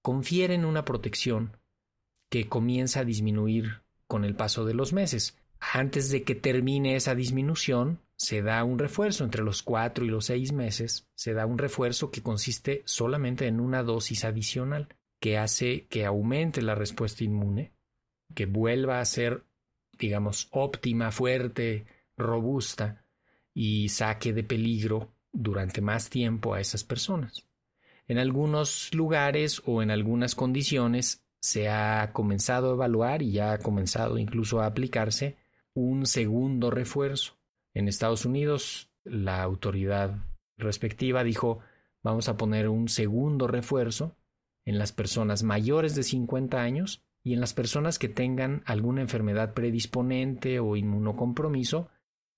confieren 0.01 0.65
una 0.65 0.85
protección 0.85 1.57
que 2.29 2.49
comienza 2.49 3.01
a 3.01 3.05
disminuir 3.05 3.83
con 4.07 4.25
el 4.25 4.37
paso 4.37 4.65
de 4.65 4.75
los 4.75 4.93
meses. 4.93 5.37
Antes 5.59 6.11
de 6.11 6.23
que 6.23 6.37
termine 6.37 6.95
esa 6.95 7.17
disminución, 7.17 8.01
se 8.15 8.43
da 8.43 8.63
un 8.63 8.79
refuerzo 8.79 9.25
entre 9.25 9.43
los 9.43 9.65
cuatro 9.65 10.05
y 10.05 10.09
los 10.09 10.27
seis 10.27 10.53
meses, 10.53 11.09
se 11.17 11.35
da 11.35 11.47
un 11.47 11.59
refuerzo 11.59 12.13
que 12.13 12.23
consiste 12.23 12.83
solamente 12.85 13.49
en 13.49 13.59
una 13.59 13.83
dosis 13.83 14.25
adicional, 14.25 14.95
que 15.19 15.37
hace 15.37 15.87
que 15.87 16.05
aumente 16.05 16.63
la 16.63 16.77
respuesta 16.77 17.25
inmune, 17.25 17.73
que 18.37 18.47
vuelva 18.47 19.01
a 19.01 19.05
ser, 19.05 19.43
digamos, 19.99 20.47
óptima, 20.53 21.11
fuerte, 21.11 21.87
robusta 22.17 23.05
y 23.53 23.89
saque 23.89 24.33
de 24.33 24.45
peligro 24.45 25.14
durante 25.35 25.81
más 25.81 26.09
tiempo 26.09 26.55
a 26.55 26.61
esas 26.61 26.85
personas. 26.85 27.47
En 28.07 28.19
algunos 28.19 28.95
lugares 28.95 29.63
o 29.67 29.83
en 29.83 29.91
algunas 29.91 30.35
condiciones 30.35 31.25
se 31.41 31.69
ha 31.69 32.11
comenzado 32.13 32.71
a 32.71 32.75
evaluar 32.75 33.21
y 33.23 33.33
ya 33.33 33.53
ha 33.53 33.59
comenzado 33.59 34.17
incluso 34.17 34.61
a 34.61 34.67
aplicarse 34.67 35.37
un 35.75 36.07
segundo 36.07 36.71
refuerzo. 36.71 37.37
En 37.75 37.89
Estados 37.89 38.25
Unidos, 38.25 38.89
la 39.05 39.43
autoridad 39.43 40.25
respectiva 40.57 41.25
dijo 41.25 41.61
vamos 42.03 42.29
a 42.29 42.37
poner 42.37 42.69
un 42.69 42.89
segundo 42.89 43.47
refuerzo 43.47 44.17
en 44.65 44.79
las 44.79 44.93
personas 44.93 45.43
mayores 45.43 45.95
de 45.95 46.03
50 46.03 46.61
años 46.61 47.03
y 47.23 47.33
en 47.33 47.41
las 47.41 47.55
personas 47.55 47.99
que 47.99 48.09
tengan 48.09 48.63
alguna 48.67 49.01
enfermedad 49.01 49.55
predisponente 49.55 50.61
o 50.61 50.77
inmunocompromiso 50.77 51.89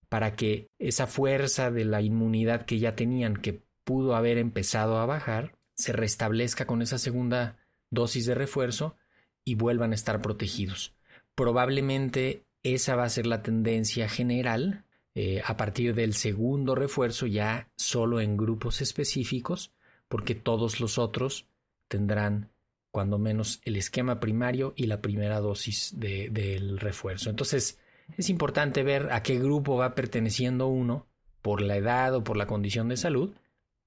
para 0.08 0.36
que 0.36 0.68
esa 0.78 1.06
fuerza 1.06 1.70
de 1.70 1.84
la 1.84 2.02
inmunidad 2.02 2.64
que 2.64 2.78
ya 2.78 2.94
tenían 2.94 3.36
que 3.36 3.62
pudo 3.84 4.16
haber 4.16 4.38
empezado 4.38 4.98
a 4.98 5.06
bajar 5.06 5.56
se 5.75 5.92
restablezca 5.92 6.66
con 6.66 6.82
esa 6.82 6.98
segunda 6.98 7.58
dosis 7.90 8.26
de 8.26 8.34
refuerzo 8.34 8.96
y 9.44 9.54
vuelvan 9.54 9.92
a 9.92 9.94
estar 9.94 10.20
protegidos. 10.22 10.94
Probablemente 11.34 12.44
esa 12.62 12.96
va 12.96 13.04
a 13.04 13.10
ser 13.10 13.26
la 13.26 13.42
tendencia 13.42 14.08
general 14.08 14.84
eh, 15.14 15.42
a 15.44 15.56
partir 15.56 15.94
del 15.94 16.14
segundo 16.14 16.75
refuerzo 16.75 17.26
ya 17.26 17.70
solo 17.76 18.20
en 18.20 18.36
grupos 18.36 18.80
específicos, 18.80 19.72
porque 20.08 20.34
todos 20.34 20.80
los 20.80 20.98
otros 20.98 21.46
tendrán 21.88 22.50
cuando 22.90 23.18
menos 23.18 23.60
el 23.64 23.76
esquema 23.76 24.20
primario 24.20 24.72
y 24.76 24.86
la 24.86 25.00
primera 25.00 25.40
dosis 25.40 25.94
del 25.96 26.78
refuerzo. 26.78 27.30
Entonces, 27.30 27.78
es 28.16 28.30
importante 28.30 28.82
ver 28.82 29.12
a 29.12 29.22
qué 29.22 29.38
grupo 29.38 29.76
va 29.76 29.94
perteneciendo 29.94 30.68
uno 30.68 31.06
por 31.42 31.60
la 31.60 31.76
edad 31.76 32.14
o 32.14 32.25
por 32.25 32.36
la 32.36 32.46
condición 32.46 32.88
de 32.88 32.96
salud 32.96 33.34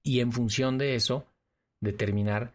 y 0.02 0.20
en 0.20 0.32
función 0.32 0.78
de 0.78 0.94
eso 0.94 1.26
determinar 1.80 2.54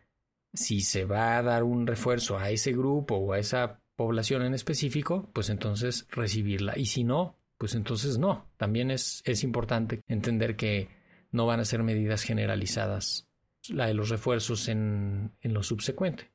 si 0.53 0.81
se 0.81 1.05
va 1.05 1.37
a 1.37 1.43
dar 1.43 1.63
un 1.63 1.85
refuerzo 1.85 2.37
a 2.37 2.49
ese 2.49 2.71
grupo 2.71 3.15
o 3.15 3.33
a 3.33 3.39
esa 3.39 3.81
población 3.95 4.43
en 4.43 4.53
específico, 4.53 5.29
pues 5.33 5.49
entonces 5.49 6.07
recibirla. 6.11 6.73
Y 6.77 6.85
si 6.85 7.03
no, 7.03 7.37
pues 7.57 7.75
entonces 7.75 8.17
no. 8.17 8.49
También 8.57 8.91
es, 8.91 9.21
es 9.25 9.43
importante 9.43 10.01
entender 10.07 10.55
que 10.55 10.89
no 11.31 11.45
van 11.45 11.59
a 11.59 11.65
ser 11.65 11.83
medidas 11.83 12.23
generalizadas 12.23 13.27
la 13.69 13.87
de 13.87 13.93
los 13.93 14.09
refuerzos 14.09 14.67
en, 14.67 15.31
en 15.41 15.53
lo 15.53 15.63
subsecuente. 15.63 16.31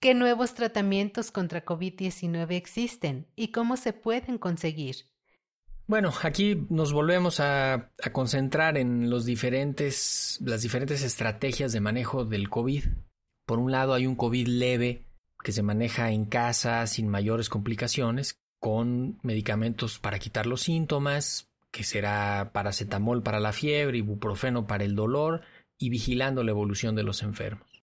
¿Qué 0.00 0.14
nuevos 0.14 0.54
tratamientos 0.54 1.32
contra 1.32 1.64
COVID-19 1.64 2.52
existen 2.52 3.26
y 3.34 3.50
cómo 3.50 3.76
se 3.76 3.92
pueden 3.92 4.38
conseguir? 4.38 5.08
Bueno, 5.88 6.12
aquí 6.22 6.66
nos 6.70 6.92
volvemos 6.92 7.40
a, 7.40 7.90
concentrar 8.12 8.78
en 8.78 9.10
las 9.10 9.24
diferentes 9.24 10.38
estrategias 10.40 11.72
de 11.72 11.80
manejo 11.80 12.24
del 12.24 12.48
COVID. 12.48 12.84
Por 13.44 13.58
un 13.58 13.72
lado, 13.72 13.92
hay 13.92 14.06
un 14.06 14.14
COVID 14.14 14.46
leve 14.46 15.04
que 15.42 15.50
se 15.50 15.64
maneja 15.64 16.12
en 16.12 16.26
casa 16.26 16.86
sin 16.86 17.08
mayores 17.08 17.48
complicaciones, 17.48 18.38
con 18.60 19.18
medicamentos 19.24 19.98
para 19.98 20.20
quitar 20.20 20.46
los 20.46 20.62
síntomas, 20.62 21.50
que 21.72 21.82
será 21.82 22.50
paracetamol 22.52 23.24
para 23.24 23.40
la 23.40 23.52
fiebre, 23.52 23.98
ibuprofeno 23.98 24.68
para 24.68 24.84
el 24.84 24.94
dolor, 24.94 25.40
y 25.76 25.90
vigilando 25.90 26.44
la 26.44 26.52
evolución 26.52 26.94
de 26.94 27.02
los 27.02 27.24
enfermos. 27.24 27.77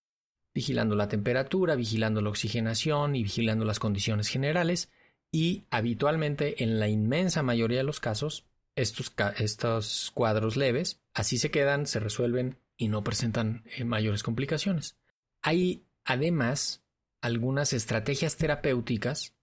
Vigilando 0.55 0.95
la 0.95 1.07
temperatura, 1.07 1.75
vigilando 1.75 2.21
la 2.21 2.29
oxigenación 2.29 3.15
y 3.15 3.21
vigilando 3.21 3.63
las 3.63 3.77
condiciones 3.77 4.29
generales, 4.29 4.89
y 5.31 5.65
habitualmente 5.69 6.63
en 6.63 6.79
la 6.79 6.87
inmensa 6.87 7.43
mayoría 7.43 7.77
de 7.77 7.83
los 7.83 7.99
casos 7.99 8.45
estos, 8.75 9.13
estos 9.37 10.11
cuadros 10.13 10.57
leves 10.57 11.01
así 11.13 11.37
se 11.37 11.51
quedan, 11.51 11.87
se 11.87 11.99
resuelven 11.99 12.57
y 12.77 12.89
no 12.89 13.03
presentan 13.03 13.63
eh, 13.77 13.83
mayores 13.85 14.23
complicaciones. 14.23 14.97
Hay 15.41 15.83
además 16.03 16.83
algunas 17.21 17.73
estrategias 17.73 18.37
terapéuticas 18.37 19.33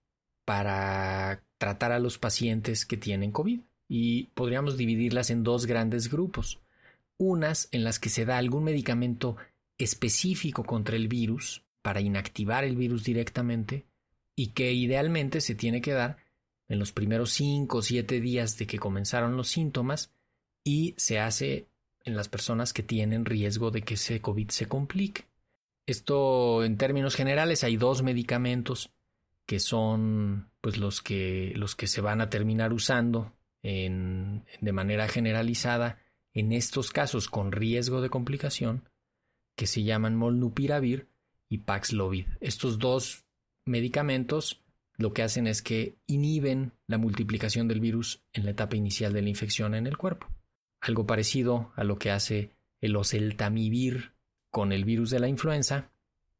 para 0.45 1.43
tratar 1.57 1.91
a 1.91 1.99
los 1.99 2.17
pacientes 2.17 2.85
que 2.85 2.97
tienen 2.97 3.31
COVID 3.31 3.61
y 3.87 4.25
podríamos 4.35 4.77
dividirlas 4.77 5.29
en 5.29 5.43
dos 5.43 5.65
grandes 5.65 6.09
grupos. 6.09 6.59
Unas 7.17 7.69
en 7.71 7.83
las 7.83 7.99
que 7.99 8.09
se 8.09 8.25
da 8.25 8.37
algún 8.37 8.63
medicamento 8.63 9.37
específico 9.77 10.63
contra 10.63 10.95
el 10.95 11.07
virus 11.07 11.63
para 11.81 12.01
inactivar 12.01 12.63
el 12.63 12.75
virus 12.75 13.03
directamente 13.03 13.85
y 14.35 14.47
que 14.47 14.73
idealmente 14.73 15.41
se 15.41 15.55
tiene 15.55 15.81
que 15.81 15.93
dar 15.93 16.17
en 16.67 16.79
los 16.79 16.91
primeros 16.91 17.31
5 17.31 17.77
o 17.77 17.81
7 17.81 18.21
días 18.21 18.57
de 18.57 18.67
que 18.67 18.79
comenzaron 18.79 19.37
los 19.37 19.49
síntomas 19.49 20.11
y 20.63 20.95
se 20.97 21.19
hace 21.19 21.67
en 22.05 22.15
las 22.15 22.29
personas 22.29 22.73
que 22.73 22.83
tienen 22.83 23.25
riesgo 23.25 23.71
de 23.71 23.81
que 23.81 23.93
ese 23.95 24.21
COVID 24.21 24.49
se 24.49 24.67
complique. 24.67 25.25
Esto 25.85 26.63
en 26.63 26.77
términos 26.77 27.15
generales 27.15 27.63
hay 27.63 27.77
dos 27.77 28.03
medicamentos 28.03 28.91
que 29.45 29.59
son 29.59 30.49
pues 30.61 30.77
los 30.77 31.01
que 31.01 31.51
los 31.55 31.75
que 31.75 31.87
se 31.87 31.99
van 31.99 32.21
a 32.21 32.29
terminar 32.29 32.71
usando 32.71 33.33
en, 33.61 34.45
de 34.61 34.71
manera 34.71 35.09
generalizada 35.09 35.99
en 36.33 36.53
estos 36.53 36.91
casos 36.91 37.27
con 37.27 37.51
riesgo 37.51 38.01
de 38.01 38.09
complicación 38.09 38.87
que 39.55 39.67
se 39.67 39.83
llaman 39.83 40.15
molnupiravir 40.15 41.07
y 41.49 41.59
Paxlovid. 41.59 42.25
Estos 42.39 42.79
dos 42.79 43.25
medicamentos 43.65 44.63
lo 44.97 45.13
que 45.13 45.23
hacen 45.23 45.47
es 45.47 45.61
que 45.61 45.95
inhiben 46.07 46.71
la 46.87 46.97
multiplicación 46.97 47.67
del 47.67 47.79
virus 47.79 48.23
en 48.33 48.45
la 48.45 48.51
etapa 48.51 48.75
inicial 48.75 49.13
de 49.13 49.21
la 49.21 49.29
infección 49.29 49.75
en 49.75 49.87
el 49.87 49.97
cuerpo. 49.97 50.27
Algo 50.81 51.05
parecido 51.05 51.71
a 51.75 51.83
lo 51.83 51.97
que 51.97 52.11
hace 52.11 52.51
el 52.81 52.95
oseltamivir 52.95 54.13
con 54.51 54.71
el 54.71 54.85
virus 54.85 55.09
de 55.09 55.19
la 55.19 55.27
influenza 55.27 55.89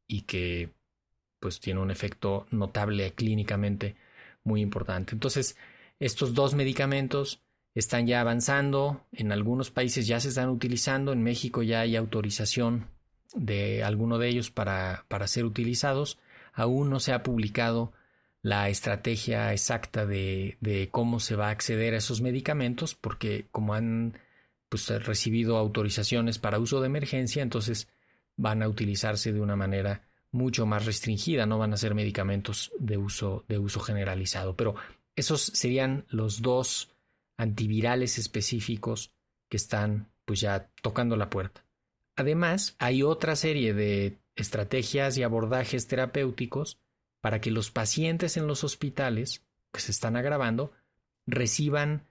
y 0.06 0.22
que 0.22 0.70
pues 1.40 1.60
tiene 1.60 1.80
un 1.80 1.90
efecto 1.90 2.46
notable 2.50 3.12
clínicamente 3.12 3.96
muy 4.44 4.60
importante. 4.60 5.14
Entonces, 5.14 5.56
estos 5.98 6.34
dos 6.34 6.54
medicamentos 6.54 7.42
están 7.74 8.06
ya 8.06 8.20
avanzando, 8.20 9.04
en 9.12 9.32
algunos 9.32 9.70
países 9.70 10.06
ya 10.06 10.20
se 10.20 10.28
están 10.28 10.48
utilizando, 10.48 11.12
en 11.12 11.22
México 11.22 11.62
ya 11.62 11.80
hay 11.80 11.96
autorización 11.96 12.88
de 13.34 13.84
alguno 13.84 14.18
de 14.18 14.28
ellos 14.28 14.50
para, 14.50 15.04
para 15.08 15.26
ser 15.26 15.44
utilizados 15.44 16.18
aún 16.54 16.88
no 16.88 17.00
se 17.00 17.12
ha 17.12 17.22
publicado 17.22 17.92
la 18.42 18.68
estrategia 18.68 19.52
exacta 19.52 20.06
de, 20.06 20.88
cómo 20.92 21.18
se 21.18 21.34
va 21.34 21.48
a 21.48 21.50
acceder 21.50 21.94
a 21.94 21.98
esos 21.98 22.20
medicamentos, 22.20 22.94
porque 22.94 23.46
como 23.50 23.74
han 23.74 24.18
pues, 24.68 24.88
recibido 25.04 25.56
autorizaciones 25.56 26.38
para 26.38 26.58
uso 26.58 26.80
de 26.80 26.86
emergencia, 26.86 27.42
entonces 27.42 27.88
van 28.36 28.62
a 28.62 28.68
utilizarse 28.68 29.32
de 29.32 29.40
una 29.40 29.56
manera 29.56 30.02
mucho 30.30 30.66
más 30.66 30.84
restringida, 30.84 31.46
no 31.46 31.58
van 31.58 31.72
a 31.72 31.78
ser 31.78 31.94
medicamentos 31.94 32.72
de 32.78 32.98
uso, 32.98 33.44
de 33.48 33.58
uso 33.58 33.80
generalizado. 33.80 34.56
Pero 34.56 34.74
esos 35.16 35.40
serían 35.40 36.04
los 36.10 36.42
dos 36.42 36.90
antivirales 37.38 38.18
específicos 38.18 39.10
que 39.48 39.56
están 39.56 40.08
pues 40.26 40.40
ya 40.40 40.68
tocando 40.82 41.16
la 41.16 41.30
puerta. 41.30 41.64
Además, 42.16 42.76
hay 42.78 43.02
otra 43.02 43.36
serie 43.36 43.74
de 43.74 44.18
estrategias 44.36 45.16
y 45.16 45.22
abordajes 45.22 45.86
terapéuticos 45.86 46.78
para 47.20 47.40
que 47.40 47.50
los 47.50 47.70
pacientes 47.70 48.36
en 48.36 48.46
los 48.46 48.64
hospitales 48.64 49.44
que 49.72 49.80
se 49.80 49.92
están 49.92 50.16
agravando 50.16 50.72
reciban 51.26 52.06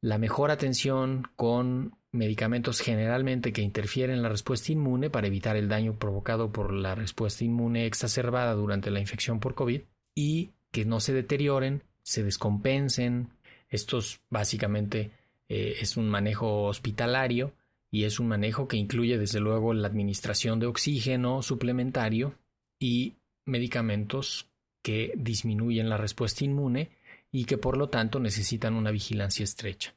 la 0.00 0.18
mejor 0.18 0.50
atención 0.50 1.28
con 1.36 1.96
medicamentos 2.12 2.80
generalmente 2.80 3.52
que 3.52 3.62
interfieren 3.62 4.16
en 4.16 4.22
la 4.22 4.28
respuesta 4.28 4.72
inmune 4.72 5.10
para 5.10 5.26
evitar 5.26 5.56
el 5.56 5.68
daño 5.68 5.98
provocado 5.98 6.52
por 6.52 6.72
la 6.72 6.94
respuesta 6.94 7.44
inmune 7.44 7.86
exacerbada 7.86 8.54
durante 8.54 8.90
la 8.90 9.00
infección 9.00 9.40
por 9.40 9.54
COVID 9.54 9.82
y 10.14 10.52
que 10.70 10.84
no 10.84 11.00
se 11.00 11.12
deterioren, 11.12 11.82
se 12.02 12.22
descompensen. 12.22 13.30
Estos 13.68 14.20
básicamente 14.30 15.10
eh, 15.48 15.76
es 15.80 15.96
un 15.96 16.08
manejo 16.08 16.64
hospitalario 16.64 17.52
y 17.94 18.06
es 18.06 18.18
un 18.18 18.26
manejo 18.26 18.66
que 18.66 18.76
incluye 18.76 19.16
desde 19.18 19.38
luego 19.38 19.72
la 19.72 19.86
administración 19.86 20.58
de 20.58 20.66
oxígeno 20.66 21.42
suplementario 21.42 22.34
y 22.80 23.14
medicamentos 23.44 24.50
que 24.82 25.12
disminuyen 25.16 25.88
la 25.88 25.96
respuesta 25.96 26.42
inmune 26.44 26.90
y 27.30 27.44
que 27.44 27.56
por 27.56 27.76
lo 27.76 27.90
tanto 27.90 28.18
necesitan 28.18 28.74
una 28.74 28.90
vigilancia 28.90 29.44
estrecha. 29.44 29.94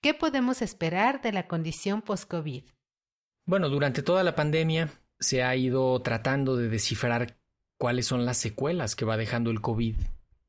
¿Qué 0.00 0.14
podemos 0.14 0.62
esperar 0.62 1.20
de 1.20 1.32
la 1.32 1.46
condición 1.46 2.00
post-COVID? 2.00 2.62
Bueno, 3.44 3.68
durante 3.68 4.02
toda 4.02 4.24
la 4.24 4.34
pandemia 4.34 4.88
se 5.20 5.42
ha 5.42 5.54
ido 5.56 6.00
tratando 6.00 6.56
de 6.56 6.70
descifrar 6.70 7.36
cuáles 7.76 8.06
son 8.06 8.24
las 8.24 8.38
secuelas 8.38 8.96
que 8.96 9.04
va 9.04 9.18
dejando 9.18 9.50
el 9.50 9.60
COVID 9.60 9.96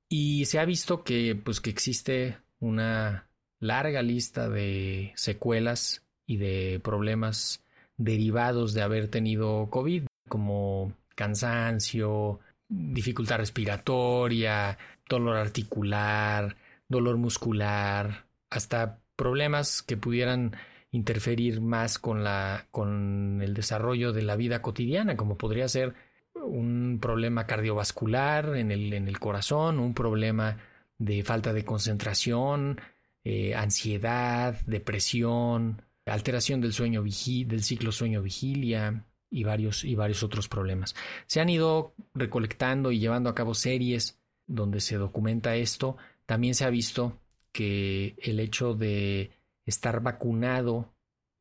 y 0.08 0.46
se 0.46 0.60
ha 0.60 0.64
visto 0.64 1.04
que 1.04 1.36
pues 1.36 1.60
que 1.60 1.70
existe 1.70 2.38
una 2.60 3.26
larga 3.60 4.02
lista 4.02 4.50
de 4.50 5.14
secuelas 5.16 6.04
y 6.26 6.38
de 6.38 6.80
problemas 6.84 7.64
derivados 7.98 8.74
de 8.74 8.82
haber 8.82 9.08
tenido 9.08 9.70
COVID, 9.70 10.04
como 10.28 10.94
cansancio, 11.16 12.40
dificultad 12.68 13.38
respiratoria, 13.38 14.78
dolor 15.10 15.38
articular, 15.38 16.56
dolor 16.88 17.18
muscular, 17.18 18.26
hasta 18.50 19.00
problemas 19.16 19.82
que 19.82 19.98
pudieran 19.98 20.56
interferir 20.92 21.60
más 21.60 22.00
con 22.00 22.24
la 22.24 22.68
con 22.72 23.42
el 23.42 23.54
desarrollo 23.54 24.14
de 24.14 24.22
la 24.22 24.36
vida 24.36 24.62
cotidiana, 24.62 25.18
como 25.18 25.38
podría 25.38 25.68
ser 25.68 25.96
un 26.34 27.00
problema 27.02 27.46
cardiovascular 27.46 28.56
en 28.56 28.72
el, 28.72 28.94
en 28.94 29.08
el 29.08 29.20
corazón, 29.20 29.80
un 29.80 29.94
problema 29.94 30.58
de 30.98 31.24
falta 31.24 31.54
de 31.54 31.66
concentración, 31.66 32.80
eh, 33.29 33.55
ansiedad, 33.55 34.57
depresión, 34.67 35.81
alteración 36.05 36.62
del 36.62 36.72
sueño 36.72 37.03
del 37.03 37.62
ciclo 37.62 37.91
sueño-vigilia 37.91 39.05
y 39.29 39.43
varios, 39.43 39.84
y 39.84 39.96
varios 39.96 40.24
otros 40.24 40.48
problemas. 40.48 40.96
Se 41.25 41.41
han 41.41 41.50
ido 41.50 41.93
recolectando 42.13 42.89
y 42.89 43.00
llevando 43.00 43.29
a 43.29 43.36
cabo 43.36 43.53
series 43.53 44.17
donde 44.46 44.79
se 44.79 44.96
documenta 44.96 45.57
esto. 45.57 45.98
También 46.25 46.55
se 46.55 46.63
ha 46.63 46.69
visto 46.69 47.19
que 47.51 48.15
el 48.19 48.39
hecho 48.39 48.75
de 48.75 49.31
estar 49.65 50.00
vacunado, 50.00 50.93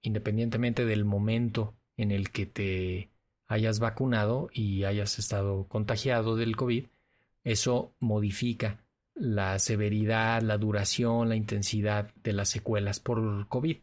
independientemente 0.02 0.86
del 0.86 1.04
momento 1.04 1.76
en 1.96 2.10
el 2.10 2.32
que 2.32 2.46
te 2.46 3.10
hayas 3.46 3.78
vacunado 3.78 4.50
y 4.52 4.82
hayas 4.82 5.20
estado 5.20 5.68
contagiado 5.68 6.34
del 6.34 6.56
COVID, 6.56 6.86
eso 7.44 7.94
modifica 8.00 8.84
la 9.16 9.58
severidad, 9.58 10.42
la 10.42 10.58
duración, 10.58 11.28
la 11.28 11.36
intensidad 11.36 12.14
de 12.22 12.32
las 12.32 12.50
secuelas 12.50 13.00
por 13.00 13.48
COVID. 13.48 13.78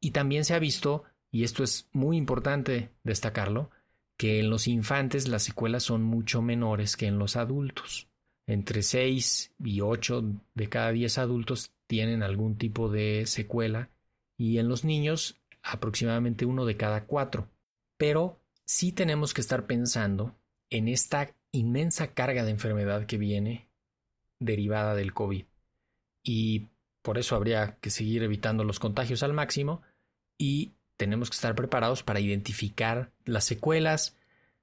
Y 0.00 0.10
también 0.10 0.44
se 0.44 0.54
ha 0.54 0.58
visto, 0.58 1.04
y 1.30 1.44
esto 1.44 1.64
es 1.64 1.88
muy 1.92 2.16
importante 2.16 2.90
destacarlo, 3.02 3.70
que 4.16 4.40
en 4.40 4.50
los 4.50 4.68
infantes 4.68 5.28
las 5.28 5.42
secuelas 5.42 5.82
son 5.82 6.02
mucho 6.02 6.42
menores 6.42 6.96
que 6.96 7.06
en 7.06 7.18
los 7.18 7.36
adultos. 7.36 8.08
Entre 8.46 8.82
6 8.82 9.52
y 9.64 9.80
8 9.80 10.24
de 10.54 10.68
cada 10.68 10.92
10 10.92 11.18
adultos 11.18 11.72
tienen 11.86 12.22
algún 12.22 12.56
tipo 12.56 12.88
de 12.88 13.24
secuela 13.26 13.90
y 14.36 14.58
en 14.58 14.68
los 14.68 14.84
niños 14.84 15.40
aproximadamente 15.62 16.46
uno 16.46 16.64
de 16.64 16.76
cada 16.76 17.04
cuatro. 17.04 17.48
Pero 17.96 18.38
sí 18.64 18.92
tenemos 18.92 19.34
que 19.34 19.40
estar 19.40 19.66
pensando 19.66 20.36
en 20.70 20.88
esta 20.88 21.34
inmensa 21.50 22.14
carga 22.14 22.44
de 22.44 22.50
enfermedad 22.50 23.06
que 23.06 23.18
viene 23.18 23.68
derivada 24.38 24.94
del 24.94 25.12
COVID. 25.12 25.44
Y 26.22 26.68
por 27.02 27.18
eso 27.18 27.36
habría 27.36 27.76
que 27.80 27.90
seguir 27.90 28.22
evitando 28.22 28.64
los 28.64 28.78
contagios 28.78 29.22
al 29.22 29.32
máximo 29.32 29.82
y 30.38 30.72
tenemos 30.96 31.30
que 31.30 31.34
estar 31.34 31.54
preparados 31.54 32.02
para 32.02 32.20
identificar 32.20 33.12
las 33.24 33.44
secuelas, 33.44 34.16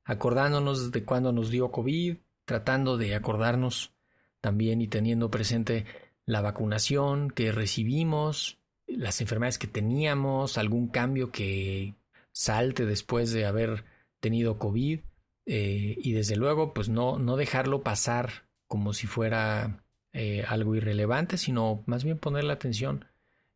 acordándonos 0.04 0.92
de 0.92 1.04
cuándo 1.04 1.32
nos 1.32 1.50
dio 1.50 1.72
COVID, 1.72 2.18
tratando 2.46 2.98
de 2.98 3.16
acordarnos 3.16 3.94
también 4.42 4.82
y 4.82 4.88
teniendo 4.88 5.32
presente 5.32 5.86
la 6.26 6.42
vacunación 6.42 7.30
que 7.30 7.52
recibimos, 7.52 8.60
las 8.88 9.22
enfermedades 9.22 9.58
que 9.58 9.68
teníamos, 9.68 10.58
algún 10.58 10.88
cambio 10.88 11.32
que 11.32 11.96
salte 12.32 12.86
después 12.86 13.32
de 13.32 13.46
haber 13.46 13.86
tenido 14.20 14.58
COVID 14.58 15.00
eh, 15.46 15.96
y 15.98 16.12
desde 16.14 16.36
luego 16.36 16.74
pues 16.74 16.90
no, 16.90 17.20
no 17.20 17.36
dejarlo 17.36 17.84
pasar 17.84 18.48
como 18.74 18.94
si 18.94 19.06
fuera 19.06 19.86
eh, 20.14 20.44
algo 20.48 20.74
irrelevante, 20.74 21.38
sino 21.38 21.84
más 21.86 22.04
bien 22.04 22.18
ponerle 22.18 22.54
atención 22.54 23.06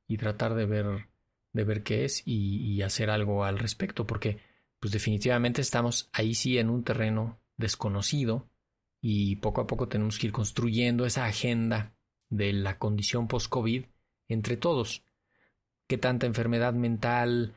y 0.08 0.18
tratar 0.18 0.54
de 0.54 0.68
ver, 0.68 1.10
de 1.54 1.64
ver 1.64 1.82
qué 1.82 2.06
es 2.06 2.22
y, 2.24 2.58
y 2.58 2.84
hacer 2.84 3.10
algo 3.10 3.44
al 3.44 3.58
respecto, 3.58 4.06
porque 4.06 4.38
pues 4.80 4.94
definitivamente 4.94 5.60
estamos 5.60 6.12
ahí 6.14 6.36
sí 6.36 6.60
en 6.60 6.70
un 6.70 6.84
terreno 6.84 7.42
desconocido 7.58 8.48
y 9.02 9.38
poco 9.38 9.62
a 9.62 9.66
poco 9.66 9.88
tenemos 9.88 10.20
que 10.20 10.28
ir 10.28 10.34
construyendo 10.34 11.08
esa 11.08 11.26
agenda 11.26 11.96
de 12.30 12.54
la 12.54 12.78
condición 12.78 13.28
post-COVID 13.28 13.86
entre 14.28 14.56
todos. 14.56 15.04
¿Qué 15.88 15.98
tanta 15.98 16.28
enfermedad 16.28 16.76
mental 16.76 17.56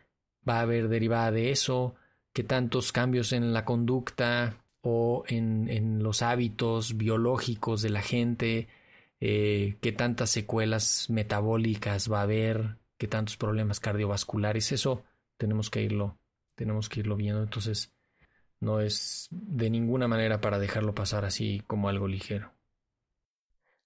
va 0.48 0.60
a 0.60 0.62
haber 0.62 0.88
derivada 0.88 1.30
de 1.30 1.50
eso? 1.50 1.94
¿Qué 2.32 2.42
tantos 2.42 2.90
cambios 2.90 3.34
en 3.34 3.52
la 3.52 3.66
conducta 3.66 4.64
o 4.82 5.24
en, 5.28 6.02
los 6.02 6.22
hábitos 6.22 6.96
biológicos 6.96 7.82
de 7.82 7.90
la 7.90 8.02
gente? 8.02 8.68
Eh, 9.20 9.76
¿Qué 9.80 9.92
tantas 9.92 10.30
secuelas 10.30 11.10
metabólicas 11.10 12.10
va 12.10 12.20
a 12.20 12.22
haber? 12.22 12.78
¿Qué 12.98 13.08
tantos 13.08 13.36
problemas 13.36 13.80
cardiovasculares? 13.80 14.72
Eso 14.72 15.04
tenemos 15.36 15.70
que 15.70 15.82
irlo, 15.82 16.18
tenemos 16.54 16.88
que 16.88 17.00
irlo 17.00 17.16
viendo. 17.16 17.42
Entonces, 17.42 17.92
no 18.60 18.80
es 18.80 19.28
de 19.30 19.70
ninguna 19.70 20.06
manera 20.06 20.40
para 20.40 20.58
dejarlo 20.58 20.94
pasar 20.94 21.24
así 21.24 21.62
como 21.66 21.88
algo 21.88 22.08
ligero. 22.08 22.52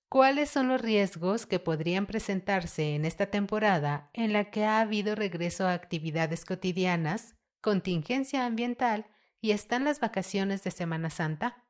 ¿Cuáles 0.09 0.51
son 0.51 0.69
los 0.69 0.81
riesgos 0.81 1.47
que 1.47 1.59
podrían 1.59 2.07
presentarse 2.07 2.95
en 2.95 3.05
esta 3.05 3.27
temporada 3.27 4.11
en 4.13 4.33
la 4.33 4.51
que 4.51 4.65
ha 4.65 4.81
habido 4.81 5.17
regreso 5.17 5.67
a 5.67 5.73
actividades 5.73 6.45
cotidianas, 6.45 7.35
contingencia 7.61 8.47
ambiental 8.47 9.07
y 9.45 9.51
están 9.51 9.85
las 9.85 10.01
vacaciones 10.01 10.65
de 10.65 10.71
Semana 10.71 11.11
Santa? 11.11 11.67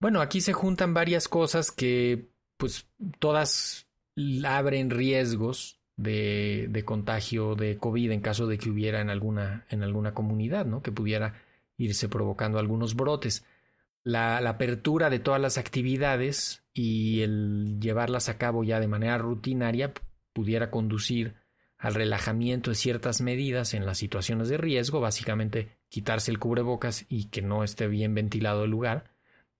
Bueno, 0.00 0.20
aquí 0.20 0.40
se 0.40 0.52
juntan 0.52 0.92
varias 0.92 1.28
cosas 1.28 1.70
que 1.70 2.28
pues 2.56 2.88
todas 3.20 3.86
abren 4.44 4.90
riesgos 4.90 5.78
de, 5.96 6.82
contagio 6.84 7.54
de 7.54 7.78
COVID 7.78 8.10
en 8.10 8.20
caso 8.20 8.48
de 8.48 8.58
que 8.58 8.68
hubiera 8.68 9.00
en 9.00 9.10
alguna, 9.10 9.64
en 9.70 9.84
alguna 9.84 10.12
comunidad, 10.12 10.66
¿no? 10.66 10.82
Que 10.82 10.90
pudiera 10.90 11.40
irse 11.76 12.08
provocando 12.08 12.58
algunos 12.58 12.96
brotes 12.96 13.44
la, 14.02 14.38
apertura 14.38 15.10
de 15.10 15.20
todas 15.20 15.40
las 15.40 15.56
actividades 15.56 16.64
y 16.72 17.20
el 17.20 17.78
llevarlas 17.80 18.28
a 18.28 18.38
cabo 18.38 18.64
ya 18.64 18.80
de 18.80 18.88
manera 18.88 19.18
rutinaria 19.18 19.94
pudiera 20.32 20.72
conducir 20.72 21.36
al 21.78 21.94
relajamiento 21.94 22.70
de 22.70 22.76
ciertas 22.76 23.20
medidas 23.20 23.72
en 23.72 23.86
las 23.86 23.98
situaciones 23.98 24.48
de 24.48 24.56
riesgo, 24.56 25.00
básicamente 25.00 25.76
quitarse 25.94 26.32
el 26.32 26.40
cubrebocas 26.40 27.06
y 27.08 27.26
que 27.26 27.40
no 27.40 27.62
esté 27.62 27.86
bien 27.86 28.16
ventilado 28.16 28.64
el 28.64 28.70
lugar, 28.72 29.12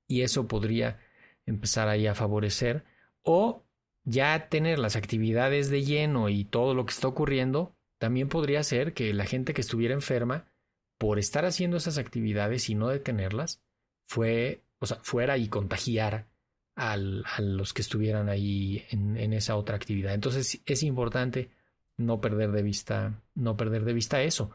y 0.08 0.22
eso 0.22 0.48
podría 0.48 0.98
empezar 1.46 1.86
ahí 1.86 2.08
a 2.08 2.16
favorecer, 2.16 2.82
o 3.22 3.62
ya 4.02 4.48
tener 4.48 4.80
las 4.80 4.96
actividades 4.96 5.70
de 5.70 5.84
lleno 5.84 6.28
y 6.30 6.44
todo 6.44 6.74
lo 6.74 6.86
que 6.86 6.92
está 6.92 7.06
ocurriendo, 7.06 7.76
también 7.98 8.28
podría 8.28 8.64
ser 8.64 8.94
que 8.94 9.14
la 9.14 9.26
gente 9.26 9.54
que 9.54 9.60
estuviera 9.60 9.94
enferma, 9.94 10.50
por 10.98 11.20
estar 11.20 11.44
haciendo 11.44 11.76
esas 11.76 11.98
actividades 11.98 12.68
y 12.68 12.74
no 12.74 12.88
detenerlas, 12.88 13.62
fue, 14.08 14.64
o 14.80 14.86
sea, 14.86 14.98
fuera 15.04 15.38
y 15.38 15.46
contagiara 15.46 16.26
a 16.74 16.96
los 16.96 17.72
que 17.72 17.82
estuvieran 17.82 18.28
ahí 18.28 18.84
en, 18.90 19.32
esa 19.32 19.54
otra 19.54 19.76
actividad. 19.76 20.14
Entonces 20.14 20.60
es 20.66 20.82
importante 20.82 21.52
no 21.96 22.20
perder 22.20 22.50
de 22.50 22.62
vista, 22.62 23.22
no 23.36 23.56
perder 23.56 23.84
de 23.84 23.92
vista 23.92 24.20
eso. 24.20 24.50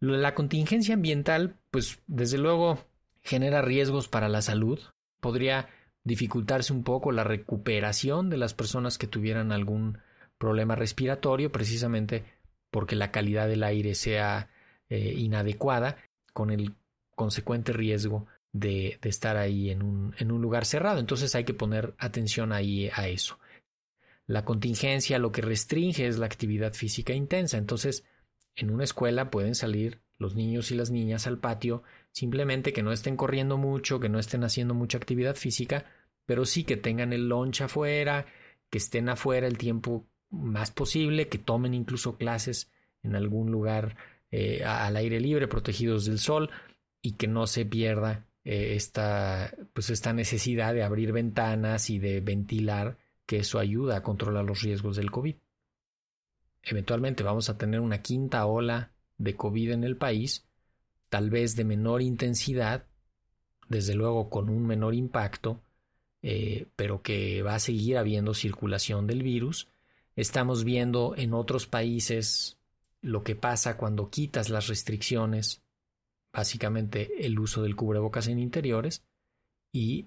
La 0.00 0.34
contingencia 0.34 0.94
ambiental, 0.94 1.56
pues 1.70 2.00
desde 2.06 2.38
luego 2.38 2.78
genera 3.22 3.62
riesgos 3.62 4.08
para 4.08 4.28
la 4.28 4.42
salud. 4.42 4.78
Podría 5.20 5.68
dificultarse 6.04 6.72
un 6.72 6.84
poco 6.84 7.12
la 7.12 7.24
recuperación 7.24 8.30
de 8.30 8.36
las 8.36 8.54
personas 8.54 8.96
que 8.96 9.06
tuvieran 9.06 9.52
algún 9.52 9.98
problema 10.38 10.76
respiratorio, 10.76 11.50
precisamente 11.50 12.24
porque 12.70 12.96
la 12.96 13.10
calidad 13.10 13.48
del 13.48 13.64
aire 13.64 13.94
sea 13.94 14.50
eh, 14.88 15.14
inadecuada, 15.16 15.96
con 16.32 16.50
el 16.50 16.74
consecuente 17.16 17.72
riesgo 17.72 18.26
de, 18.52 18.98
estar 19.02 19.36
ahí 19.36 19.70
en 19.70 19.82
un, 19.82 20.14
en 20.18 20.30
un 20.30 20.40
lugar 20.40 20.64
cerrado. 20.64 21.00
Entonces 21.00 21.34
hay 21.34 21.44
que 21.44 21.54
poner 21.54 21.94
atención 21.98 22.52
ahí 22.52 22.88
a 22.94 23.08
eso. 23.08 23.38
La 24.26 24.44
contingencia 24.44 25.18
lo 25.18 25.32
que 25.32 25.42
restringe 25.42 26.06
es 26.06 26.18
la 26.18 26.26
actividad 26.26 26.74
física 26.74 27.12
intensa. 27.12 27.56
Entonces, 27.56 28.04
en 28.58 28.70
una 28.70 28.84
escuela 28.84 29.30
pueden 29.30 29.54
salir 29.54 30.00
los 30.18 30.34
niños 30.34 30.70
y 30.70 30.74
las 30.74 30.90
niñas 30.90 31.26
al 31.26 31.38
patio, 31.38 31.84
simplemente 32.10 32.72
que 32.72 32.82
no 32.82 32.92
estén 32.92 33.16
corriendo 33.16 33.56
mucho, 33.56 34.00
que 34.00 34.08
no 34.08 34.18
estén 34.18 34.42
haciendo 34.42 34.74
mucha 34.74 34.98
actividad 34.98 35.36
física, 35.36 35.86
pero 36.26 36.44
sí 36.44 36.64
que 36.64 36.76
tengan 36.76 37.12
el 37.12 37.28
lunch 37.28 37.62
afuera, 37.62 38.26
que 38.68 38.78
estén 38.78 39.08
afuera 39.08 39.46
el 39.46 39.56
tiempo 39.56 40.06
más 40.30 40.72
posible, 40.72 41.28
que 41.28 41.38
tomen 41.38 41.72
incluso 41.72 42.16
clases 42.16 42.70
en 43.02 43.14
algún 43.14 43.50
lugar 43.50 43.96
eh, 44.30 44.64
al 44.64 44.96
aire 44.96 45.20
libre, 45.20 45.46
protegidos 45.46 46.04
del 46.04 46.18
sol, 46.18 46.50
y 47.00 47.12
que 47.12 47.28
no 47.28 47.46
se 47.46 47.64
pierda 47.64 48.26
eh, 48.44 48.74
esta, 48.74 49.54
pues 49.72 49.88
esta 49.90 50.12
necesidad 50.12 50.74
de 50.74 50.82
abrir 50.82 51.12
ventanas 51.12 51.90
y 51.90 51.98
de 51.98 52.20
ventilar 52.20 52.98
que 53.24 53.38
eso 53.38 53.58
ayuda 53.58 53.98
a 53.98 54.02
controlar 54.02 54.44
los 54.44 54.62
riesgos 54.62 54.96
del 54.96 55.10
COVID. 55.10 55.36
Eventualmente 56.62 57.22
vamos 57.22 57.48
a 57.48 57.58
tener 57.58 57.80
una 57.80 58.02
quinta 58.02 58.44
ola 58.46 58.92
de 59.16 59.34
COVID 59.34 59.72
en 59.72 59.84
el 59.84 59.96
país, 59.96 60.46
tal 61.08 61.30
vez 61.30 61.56
de 61.56 61.64
menor 61.64 62.02
intensidad, 62.02 62.86
desde 63.68 63.94
luego 63.94 64.30
con 64.30 64.48
un 64.48 64.66
menor 64.66 64.94
impacto, 64.94 65.62
eh, 66.22 66.66
pero 66.76 67.02
que 67.02 67.42
va 67.42 67.54
a 67.54 67.60
seguir 67.60 67.96
habiendo 67.96 68.34
circulación 68.34 69.06
del 69.06 69.22
virus. 69.22 69.68
Estamos 70.16 70.64
viendo 70.64 71.14
en 71.16 71.32
otros 71.32 71.66
países 71.66 72.58
lo 73.00 73.22
que 73.22 73.36
pasa 73.36 73.76
cuando 73.76 74.10
quitas 74.10 74.50
las 74.50 74.66
restricciones, 74.66 75.62
básicamente 76.32 77.24
el 77.26 77.38
uso 77.38 77.62
del 77.62 77.76
cubrebocas 77.76 78.26
en 78.26 78.38
interiores, 78.38 79.04
y 79.72 80.06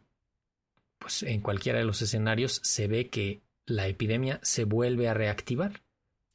pues 0.99 1.23
en 1.23 1.41
cualquiera 1.41 1.79
de 1.79 1.85
los 1.85 2.01
escenarios 2.01 2.59
se 2.63 2.87
ve 2.87 3.09
que 3.09 3.41
la 3.65 3.87
epidemia 3.87 4.39
se 4.43 4.65
vuelve 4.65 5.07
a 5.07 5.13
reactivar. 5.13 5.81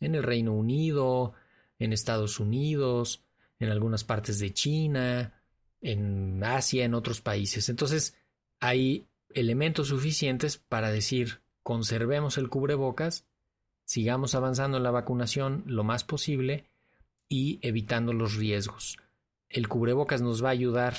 En 0.00 0.14
el 0.14 0.22
Reino 0.22 0.52
Unido, 0.52 1.34
en 1.78 1.92
Estados 1.92 2.40
Unidos, 2.40 3.24
en 3.58 3.70
algunas 3.70 4.04
partes 4.04 4.38
de 4.38 4.52
China, 4.52 5.42
en 5.80 6.42
Asia, 6.42 6.84
en 6.84 6.94
otros 6.94 7.20
países. 7.20 7.68
Entonces, 7.68 8.16
hay 8.60 9.06
elementos 9.30 9.88
suficientes 9.88 10.58
para 10.58 10.90
decir 10.90 11.40
conservemos 11.62 12.38
el 12.38 12.48
cubrebocas, 12.48 13.26
sigamos 13.84 14.34
avanzando 14.34 14.76
en 14.76 14.82
la 14.82 14.90
vacunación 14.90 15.64
lo 15.66 15.84
más 15.84 16.04
posible 16.04 16.70
y 17.28 17.58
evitando 17.62 18.12
los 18.12 18.36
riesgos. 18.36 18.98
El 19.48 19.68
cubrebocas 19.68 20.22
nos 20.22 20.44
va 20.44 20.48
a 20.48 20.52
ayudar 20.52 20.96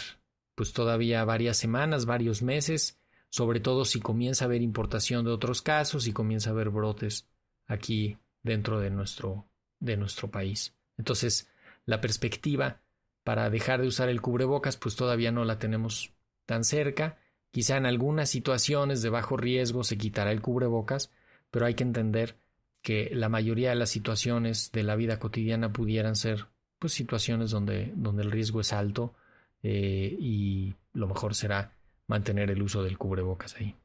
pues 0.56 0.74
todavía 0.74 1.24
varias 1.24 1.58
semanas, 1.58 2.06
varios 2.06 2.42
meses, 2.42 3.00
sobre 3.30 3.60
todo 3.60 3.86
si 3.86 4.00
comienza 4.00 4.46
a 4.46 4.48
haber 4.48 4.62
importación 4.62 5.24
de 5.24 5.32
otros 5.32 5.62
casos 5.62 6.08
y 6.08 6.14
comienza 6.14 6.50
a 6.50 6.54
haber 6.54 6.70
brotes 6.70 7.28
aquí 7.68 8.18
dentro 8.48 8.80
de 8.80 8.90
nuestro, 8.90 9.46
de 9.80 9.98
nuestro 9.98 10.32
país. 10.32 10.74
Entonces, 10.98 11.50
la 11.86 12.02
perspectiva 12.02 12.82
para 13.24 13.50
dejar 13.50 13.82
de 13.82 13.88
usar 13.88 14.10
el 14.10 14.22
cubrebocas, 14.22 14.78
pues 14.78 14.96
todavía 14.96 15.32
no 15.32 15.44
la 15.44 15.60
tenemos 15.60 16.14
tan 16.46 16.64
cerca. 16.64 17.18
Quizá 17.52 17.76
en 17.76 17.86
algunas 17.86 18.30
situaciones 18.30 19.02
de 19.02 19.10
bajo 19.10 19.36
riesgo 19.36 19.84
se 19.84 19.98
quitará 19.98 20.32
el 20.32 20.42
cubrebocas, 20.42 21.12
pero 21.52 21.66
hay 21.66 21.74
que 21.74 21.84
entender 21.84 22.38
que 22.82 23.10
la 23.14 23.28
mayoría 23.28 23.70
de 23.70 23.76
las 23.76 23.90
situaciones 23.90 24.72
de 24.72 24.84
la 24.84 24.96
vida 24.96 25.20
cotidiana 25.20 25.74
pudieran 25.74 26.16
ser 26.16 26.46
pues 26.80 26.94
situaciones 26.94 27.52
donde, 27.52 27.92
donde 27.96 28.24
el 28.24 28.32
riesgo 28.32 28.62
es 28.62 28.72
alto 28.72 29.14
eh, 29.62 30.16
y 30.20 30.74
lo 30.94 31.08
mejor 31.08 31.36
será 31.36 31.74
mantener 32.08 32.50
el 32.50 32.62
uso 32.62 32.82
del 32.84 32.98
cubrebocas 32.98 33.56
ahí. 33.58 33.76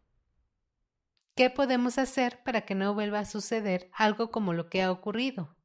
¿Qué 1.34 1.48
podemos 1.48 1.96
hacer 1.98 2.40
para 2.44 2.62
que 2.62 2.74
no 2.74 2.92
vuelva 2.94 3.20
a 3.20 3.24
suceder 3.24 3.90
algo 3.94 4.30
como 4.30 4.52
lo 4.52 4.68
que 4.68 4.82
ha 4.82 4.90
ocurrido? 4.90 5.56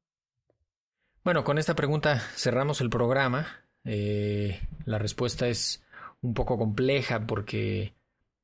Bueno, 1.24 1.44
con 1.44 1.58
esta 1.58 1.76
pregunta 1.76 2.20
cerramos 2.36 2.80
el 2.80 2.90
programa. 2.90 3.66
Eh, 3.84 4.62
la 4.86 4.98
respuesta 4.98 5.48
es 5.48 5.84
un 6.22 6.34
poco 6.34 6.58
compleja 6.58 7.28
porque, 7.28 7.96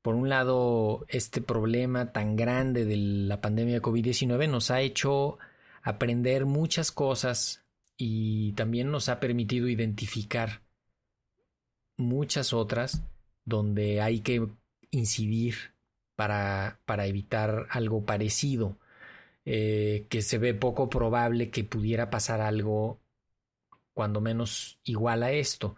por 0.02 0.14
un 0.14 0.28
lado, 0.28 1.06
este 1.08 1.40
problema 1.40 2.12
tan 2.12 2.36
grande 2.36 2.84
de 2.84 2.96
la 2.96 3.40
pandemia 3.40 3.76
de 3.76 3.82
COVID-19 3.82 4.50
nos 4.50 4.70
ha 4.70 4.82
hecho 4.82 5.38
aprender 5.82 6.44
muchas 6.44 6.92
cosas 6.92 7.64
y 7.96 8.52
también 8.52 8.90
nos 8.90 9.08
ha 9.08 9.18
permitido 9.18 9.68
identificar 9.68 10.62
muchas 11.96 12.52
otras 12.52 13.02
donde 13.44 14.02
hay 14.02 14.20
que 14.20 14.46
incidir 14.90 15.73
para, 16.16 16.80
para 16.84 17.06
evitar 17.06 17.66
algo 17.70 18.04
parecido, 18.04 18.78
eh, 19.44 20.06
que 20.08 20.22
se 20.22 20.38
ve 20.38 20.54
poco 20.54 20.88
probable 20.88 21.50
que 21.50 21.64
pudiera 21.64 22.10
pasar 22.10 22.40
algo 22.40 23.00
cuando 23.92 24.20
menos 24.20 24.78
igual 24.84 25.22
a 25.22 25.32
esto, 25.32 25.76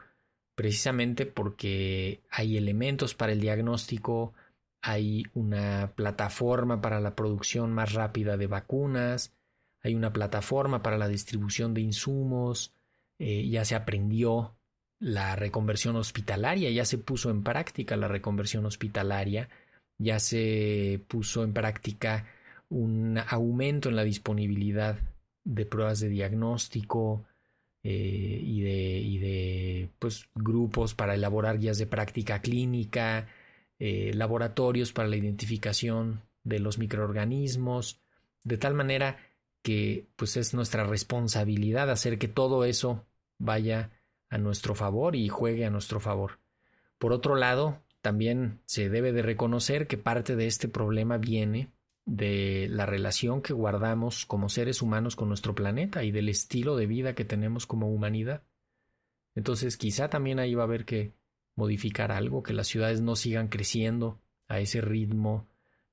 precisamente 0.54 1.26
porque 1.26 2.22
hay 2.30 2.56
elementos 2.56 3.14
para 3.14 3.32
el 3.32 3.40
diagnóstico, 3.40 4.34
hay 4.80 5.24
una 5.34 5.92
plataforma 5.94 6.80
para 6.80 7.00
la 7.00 7.14
producción 7.14 7.72
más 7.72 7.92
rápida 7.92 8.36
de 8.36 8.46
vacunas, 8.46 9.34
hay 9.82 9.94
una 9.94 10.12
plataforma 10.12 10.82
para 10.82 10.98
la 10.98 11.08
distribución 11.08 11.74
de 11.74 11.82
insumos, 11.82 12.72
eh, 13.18 13.48
ya 13.48 13.64
se 13.64 13.74
aprendió 13.74 14.56
la 14.98 15.36
reconversión 15.36 15.96
hospitalaria, 15.96 16.70
ya 16.70 16.84
se 16.84 16.98
puso 16.98 17.30
en 17.30 17.42
práctica 17.42 17.96
la 17.96 18.08
reconversión 18.08 18.64
hospitalaria, 18.64 19.48
ya 19.98 20.18
se 20.18 21.02
puso 21.08 21.44
en 21.44 21.52
práctica 21.52 22.26
un 22.68 23.18
aumento 23.28 23.88
en 23.88 23.96
la 23.96 24.04
disponibilidad 24.04 24.98
de 25.44 25.66
pruebas 25.66 26.00
de 26.00 26.08
diagnóstico 26.08 27.24
eh, 27.82 28.40
y 28.42 29.18
de, 29.18 29.90
pues, 29.98 30.28
grupos 30.34 30.94
para 30.94 31.14
elaborar 31.14 31.58
guías 31.58 31.78
de 31.78 31.86
práctica 31.86 32.40
clínica, 32.40 33.28
eh, 33.78 34.12
laboratorios 34.14 34.92
para 34.92 35.08
la 35.08 35.16
identificación 35.16 36.22
de 36.42 36.58
los 36.58 36.78
microorganismos, 36.78 38.00
de 38.42 38.58
tal 38.58 38.74
manera 38.74 39.18
que 39.62 40.06
pues 40.16 40.36
es 40.36 40.54
nuestra 40.54 40.84
responsabilidad 40.84 41.90
hacer 41.90 42.18
que 42.18 42.28
todo 42.28 42.64
eso 42.64 43.04
vaya 43.38 43.90
a 44.28 44.38
nuestro 44.38 44.74
favor 44.74 45.16
y 45.16 45.28
juegue 45.28 45.66
a 45.66 45.70
nuestro 45.70 45.98
favor. 45.98 46.38
Por 46.98 47.12
otro 47.12 47.34
lado, 47.34 47.82
también 48.06 48.60
se 48.66 48.88
debe 48.88 49.12
de 49.12 49.20
reconocer 49.20 49.88
que 49.88 49.98
parte 49.98 50.36
de 50.36 50.46
este 50.46 50.68
problema 50.68 51.18
viene 51.18 51.72
de 52.04 52.68
la 52.70 52.86
relación 52.86 53.42
que 53.42 53.52
guardamos 53.52 54.26
como 54.26 54.48
seres 54.48 54.80
humanos 54.80 55.16
con 55.16 55.26
nuestro 55.26 55.56
planeta 55.56 56.04
y 56.04 56.12
del 56.12 56.28
estilo 56.28 56.76
de 56.76 56.86
vida 56.86 57.16
que 57.16 57.24
tenemos 57.24 57.66
como 57.66 57.90
humanidad. 57.90 58.44
Entonces 59.34 59.76
quizá 59.76 60.08
también 60.08 60.38
ahí 60.38 60.54
va 60.54 60.62
a 60.62 60.66
haber 60.66 60.84
que 60.84 61.14
modificar 61.56 62.12
algo, 62.12 62.44
que 62.44 62.52
las 62.52 62.68
ciudades 62.68 63.00
no 63.00 63.16
sigan 63.16 63.48
creciendo 63.48 64.20
a 64.46 64.60
ese 64.60 64.80
ritmo 64.80 65.48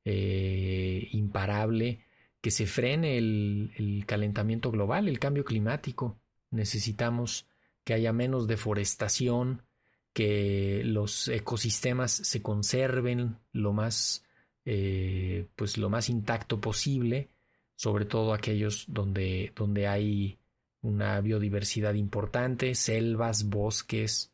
eh, 0.05 1.07
imparable, 1.13 2.05
que 2.41 2.51
se 2.51 2.67
frene 2.67 3.17
el 3.17 4.03
calentamiento 4.05 4.69
global, 4.69 5.07
el 5.07 5.17
cambio 5.17 5.45
climático. 5.45 6.19
Necesitamos 6.51 7.47
que 7.83 7.95
haya 7.95 8.13
menos 8.13 8.45
deforestación, 8.45 9.63
que 10.13 10.83
los 10.85 11.27
ecosistemas 11.27 12.11
se 12.11 12.41
conserven 12.41 13.37
lo 13.51 13.73
más, 13.73 14.23
eh, 14.63 15.47
pues 15.55 15.77
lo 15.77 15.89
más 15.89 16.09
intacto 16.09 16.61
posible, 16.61 17.29
sobre 17.75 18.05
todo 18.05 18.33
aquellos 18.33 18.85
donde, 18.87 19.51
donde 19.55 19.87
hay 19.87 20.37
una 20.81 21.19
biodiversidad 21.19 21.95
importante, 21.95 22.75
selvas, 22.75 23.49
bosques, 23.49 24.31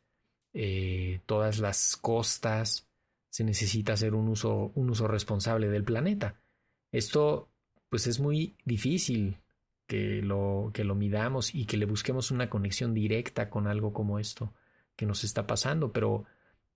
eh, 0.54 1.22
todas 1.26 1.60
las 1.60 1.96
costas, 1.96 2.88
se 3.30 3.44
necesita 3.44 3.94
hacer 3.94 4.16
un 4.16 4.28
uso, 4.28 4.72
un 4.76 4.90
uso 4.90 5.08
responsable 5.08 5.70
del 5.70 5.84
planeta. 5.84 6.42
Esto 6.92 7.50
pues 7.90 8.06
es 8.08 8.20
muy 8.20 8.58
difícil 8.66 9.38
que 9.88 10.22
lo, 10.22 10.72
que 10.74 10.84
lo 10.84 10.96
midamos 10.96 11.56
y 11.56 11.66
que 11.66 11.78
le 11.78 11.86
busquemos 11.86 12.32
una 12.32 12.50
conexión 12.50 12.94
directa 12.94 13.50
con 13.50 13.68
algo 13.68 13.94
como 13.94 14.20
esto 14.20 14.54
que 15.00 15.06
nos 15.06 15.24
está 15.24 15.48
pasando. 15.48 15.94
Pero 15.94 16.26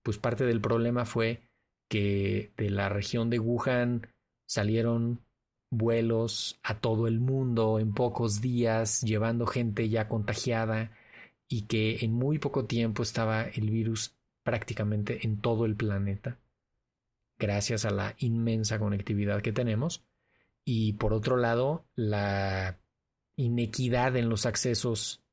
pues 0.02 0.16
parte 0.16 0.44
del 0.46 0.62
problema 0.62 1.04
fue 1.04 1.42
que 1.90 2.54
de 2.56 2.70
la 2.70 2.88
región 2.88 3.28
de 3.28 3.38
Wuhan 3.38 4.08
salieron 4.46 5.20
vuelos 5.70 6.58
a 6.62 6.80
todo 6.80 7.06
el 7.06 7.20
mundo 7.20 7.78
en 7.78 7.92
pocos 7.92 8.40
días, 8.40 9.02
llevando 9.02 9.46
gente 9.46 9.90
ya 9.90 10.08
contagiada 10.08 10.92
y 11.48 11.62
que 11.66 11.98
en 12.00 12.12
muy 12.12 12.38
poco 12.38 12.64
tiempo 12.64 13.02
estaba 13.02 13.42
el 13.42 13.68
virus 13.68 14.16
prácticamente 14.42 15.26
en 15.26 15.40
todo 15.40 15.66
el 15.66 15.76
planeta, 15.76 16.38
gracias 17.38 17.84
a 17.84 17.90
la 17.90 18.14
inmensa 18.18 18.78
conectividad 18.78 19.42
que 19.42 19.52
tenemos. 19.52 20.02
Y 20.64 20.94
por 20.94 21.12
otro 21.12 21.36
lado, 21.36 21.84
la 21.94 22.78
inequidad 23.36 24.16
en 24.16 24.30
los 24.30 24.46
accesos 24.46 25.23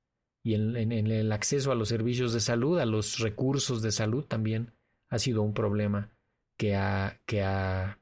y 0.43 0.55
en, 0.55 0.91
el 0.91 1.31
acceso 1.31 1.71
a 1.71 1.75
los 1.75 1.89
servicios 1.89 2.33
de 2.33 2.39
salud, 2.39 2.79
a 2.79 2.85
los 2.85 3.19
recursos 3.19 3.81
de 3.81 3.91
salud 3.91 4.25
también 4.25 4.73
ha 5.09 5.19
sido 5.19 5.43
un 5.43 5.53
problema 5.53 6.09
que 6.57 6.75
ha, 6.75 7.19
que 7.25 7.43
ha 7.43 7.99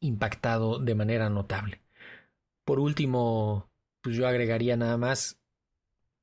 impactado 0.00 0.78
de 0.78 0.94
manera 0.94 1.30
notable. 1.30 1.80
Por 2.64 2.78
último, 2.78 3.70
pues 4.02 4.16
yo 4.16 4.26
agregaría 4.26 4.76
nada 4.76 4.96
más 4.96 5.40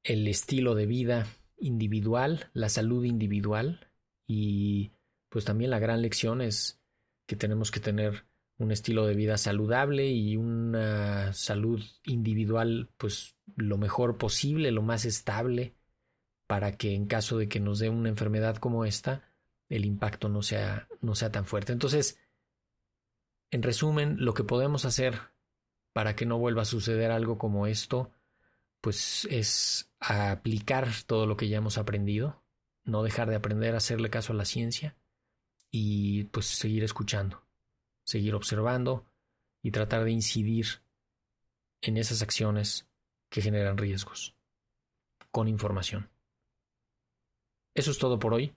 el 0.04 0.28
estilo 0.28 0.76
de 0.76 0.86
vida 0.86 1.28
individual, 1.58 2.50
la 2.54 2.69
salud 2.69 3.04
individual 3.06 3.89
y 4.28 4.91
pues 5.30 5.46
también 5.46 5.72
la 5.72 5.80
gran 5.80 6.02
lección 6.02 6.41
es 6.41 6.80
que 7.26 7.36
tenemos 7.36 7.72
que 7.72 7.80
tener 7.80 8.26
un 8.63 8.71
estilo 8.71 9.06
de 9.06 9.15
vida 9.15 9.38
saludable 9.38 10.08
y 10.08 10.38
una 10.38 11.34
salud 11.34 11.82
individual 12.06 12.89
pues 12.97 13.36
lo 13.56 13.78
mejor 13.78 14.17
posible, 14.17 14.71
lo 14.71 14.82
más 14.82 15.06
estable 15.06 15.76
para 16.47 16.78
que 16.78 16.95
en 16.95 17.06
caso 17.06 17.38
de 17.38 17.47
que 17.49 17.60
nos 17.60 17.80
dé 17.80 17.89
una 17.89 18.10
enfermedad 18.10 18.58
como 18.58 18.86
esta, 18.86 19.23
el 19.69 19.86
impacto 19.86 20.30
no 20.30 20.41
sea, 20.41 20.88
no 21.02 21.15
sea 21.15 21.32
tan 21.32 21.45
fuerte. 21.45 21.73
Entonces, 21.73 22.19
en 23.52 23.63
resumen, 23.63 24.17
lo 24.19 24.34
que 24.34 24.43
podemos 24.43 24.86
hacer 24.86 25.19
para 25.93 26.15
que 26.15 26.26
no 26.26 26.39
vuelva 26.39 26.63
a 26.63 26.65
suceder 26.65 27.12
algo 27.12 27.38
como 27.38 27.67
esto, 27.67 28.12
pues 28.82 29.28
es 29.30 29.91
aplicar 29.99 30.89
todo 31.06 31.28
lo 31.28 31.38
que 31.38 31.47
ya 31.47 31.58
hemos 31.58 31.78
aprendido, 31.78 32.43
no 32.84 33.04
dejar 33.04 33.30
de 33.30 33.36
aprender 33.36 33.76
hacerle 33.76 34.10
caso 34.10 34.34
a 34.34 34.36
la 34.36 34.45
ciencia 34.45 34.97
y 35.71 36.26
pues 36.26 36.47
seguir 36.47 36.84
escuchando 36.84 37.42
seguir 38.03 38.35
observando 38.35 39.05
y 39.61 39.71
tratar 39.71 40.03
de 40.03 40.11
incidir 40.11 40.83
en 41.81 41.97
esas 41.97 42.21
acciones 42.21 42.87
que 43.29 43.41
generan 43.41 43.77
riesgos 43.77 44.35
con 45.31 45.47
información. 45.47 46.09
Eso 47.73 47.91
es 47.91 47.97
todo 47.97 48.19
por 48.19 48.33
hoy. 48.33 48.53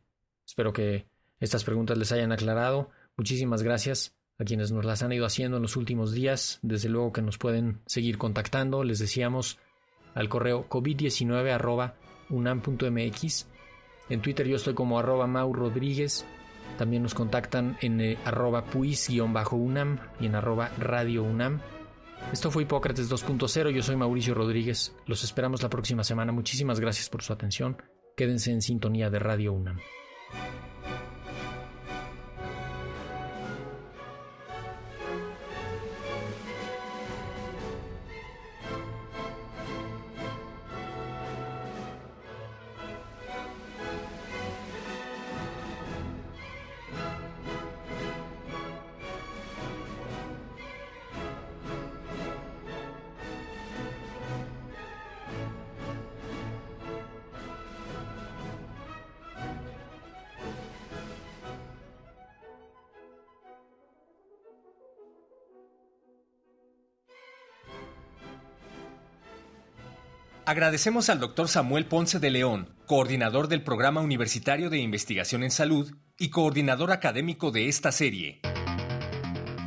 Espero 0.47 0.73
que 0.73 1.07
estas 1.41 1.65
preguntas 1.65 1.97
les 1.97 2.13
hayan 2.13 2.33
aclarado. 2.33 2.91
Muchísimas 3.17 3.63
gracias 3.63 4.15
a 4.39 4.45
quienes 4.45 4.73
nos 4.73 4.85
las 4.85 5.03
han 5.03 5.13
ido 5.13 5.25
haciendo 5.25 5.57
en 5.57 5.63
los 5.63 5.77
últimos 5.77 6.13
días. 6.13 6.59
Desde 6.63 6.89
luego 6.89 7.13
que 7.13 7.23
nos 7.23 7.39
pueden 7.39 7.81
seguir 7.87 8.19
contactando. 8.19 8.85
Les 8.85 8.99
decíamos 8.99 9.59
al 10.15 10.29
correo 10.29 10.69
covid19 10.69 11.95
unam.mx. 12.29 13.47
En 14.09 14.23
Twitter 14.23 14.47
yo 14.47 14.57
estoy 14.57 14.75
como 14.75 14.99
arroba 14.99 15.27
Mau 15.27 15.53
Rodríguez 15.53 16.27
también 16.77 17.03
nos 17.03 17.15
contactan 17.15 17.77
en 17.81 18.01
eh, 18.01 18.19
arroba 18.25 18.65
puis-unam 18.65 19.99
y 20.21 20.27
en 20.27 20.35
arroba 20.35 20.71
radio 20.79 21.23
unam. 21.23 21.61
Esto 22.33 22.51
fue 22.51 22.65
Hipócrates 22.65 23.11
2.0, 23.11 23.71
yo 23.71 23.83
soy 23.83 23.97
Mauricio 23.97 24.35
Rodríguez. 24.35 24.95
Los 25.07 25.23
esperamos 25.25 25.63
la 25.63 25.71
próxima 25.71 26.03
semana. 26.03 26.33
Muchísimas 26.33 26.81
gracias 26.81 27.09
por 27.09 27.23
su 27.23 27.33
atención. 27.33 27.77
Quédense 28.17 28.51
en 28.51 28.63
sintonía 28.63 29.11
de 29.11 29.19
Radio 29.19 29.53
UNAM. 29.53 29.79
Agradecemos 70.49 71.11
al 71.11 71.19
doctor 71.19 71.49
Samuel 71.49 71.87
Ponce 71.87 72.21
de 72.21 72.31
León, 72.31 72.69
coordinador 72.87 73.49
del 73.49 73.65
Programa 73.65 74.01
Universitario 74.01 74.71
de 74.71 74.79
Investigación 74.79 75.43
en 75.43 75.51
Salud 75.51 75.93
y 76.19 76.31
coordinador 76.31 76.93
académico 76.93 77.51
de 77.51 77.69
esta 77.69 77.91
serie. 77.91 78.41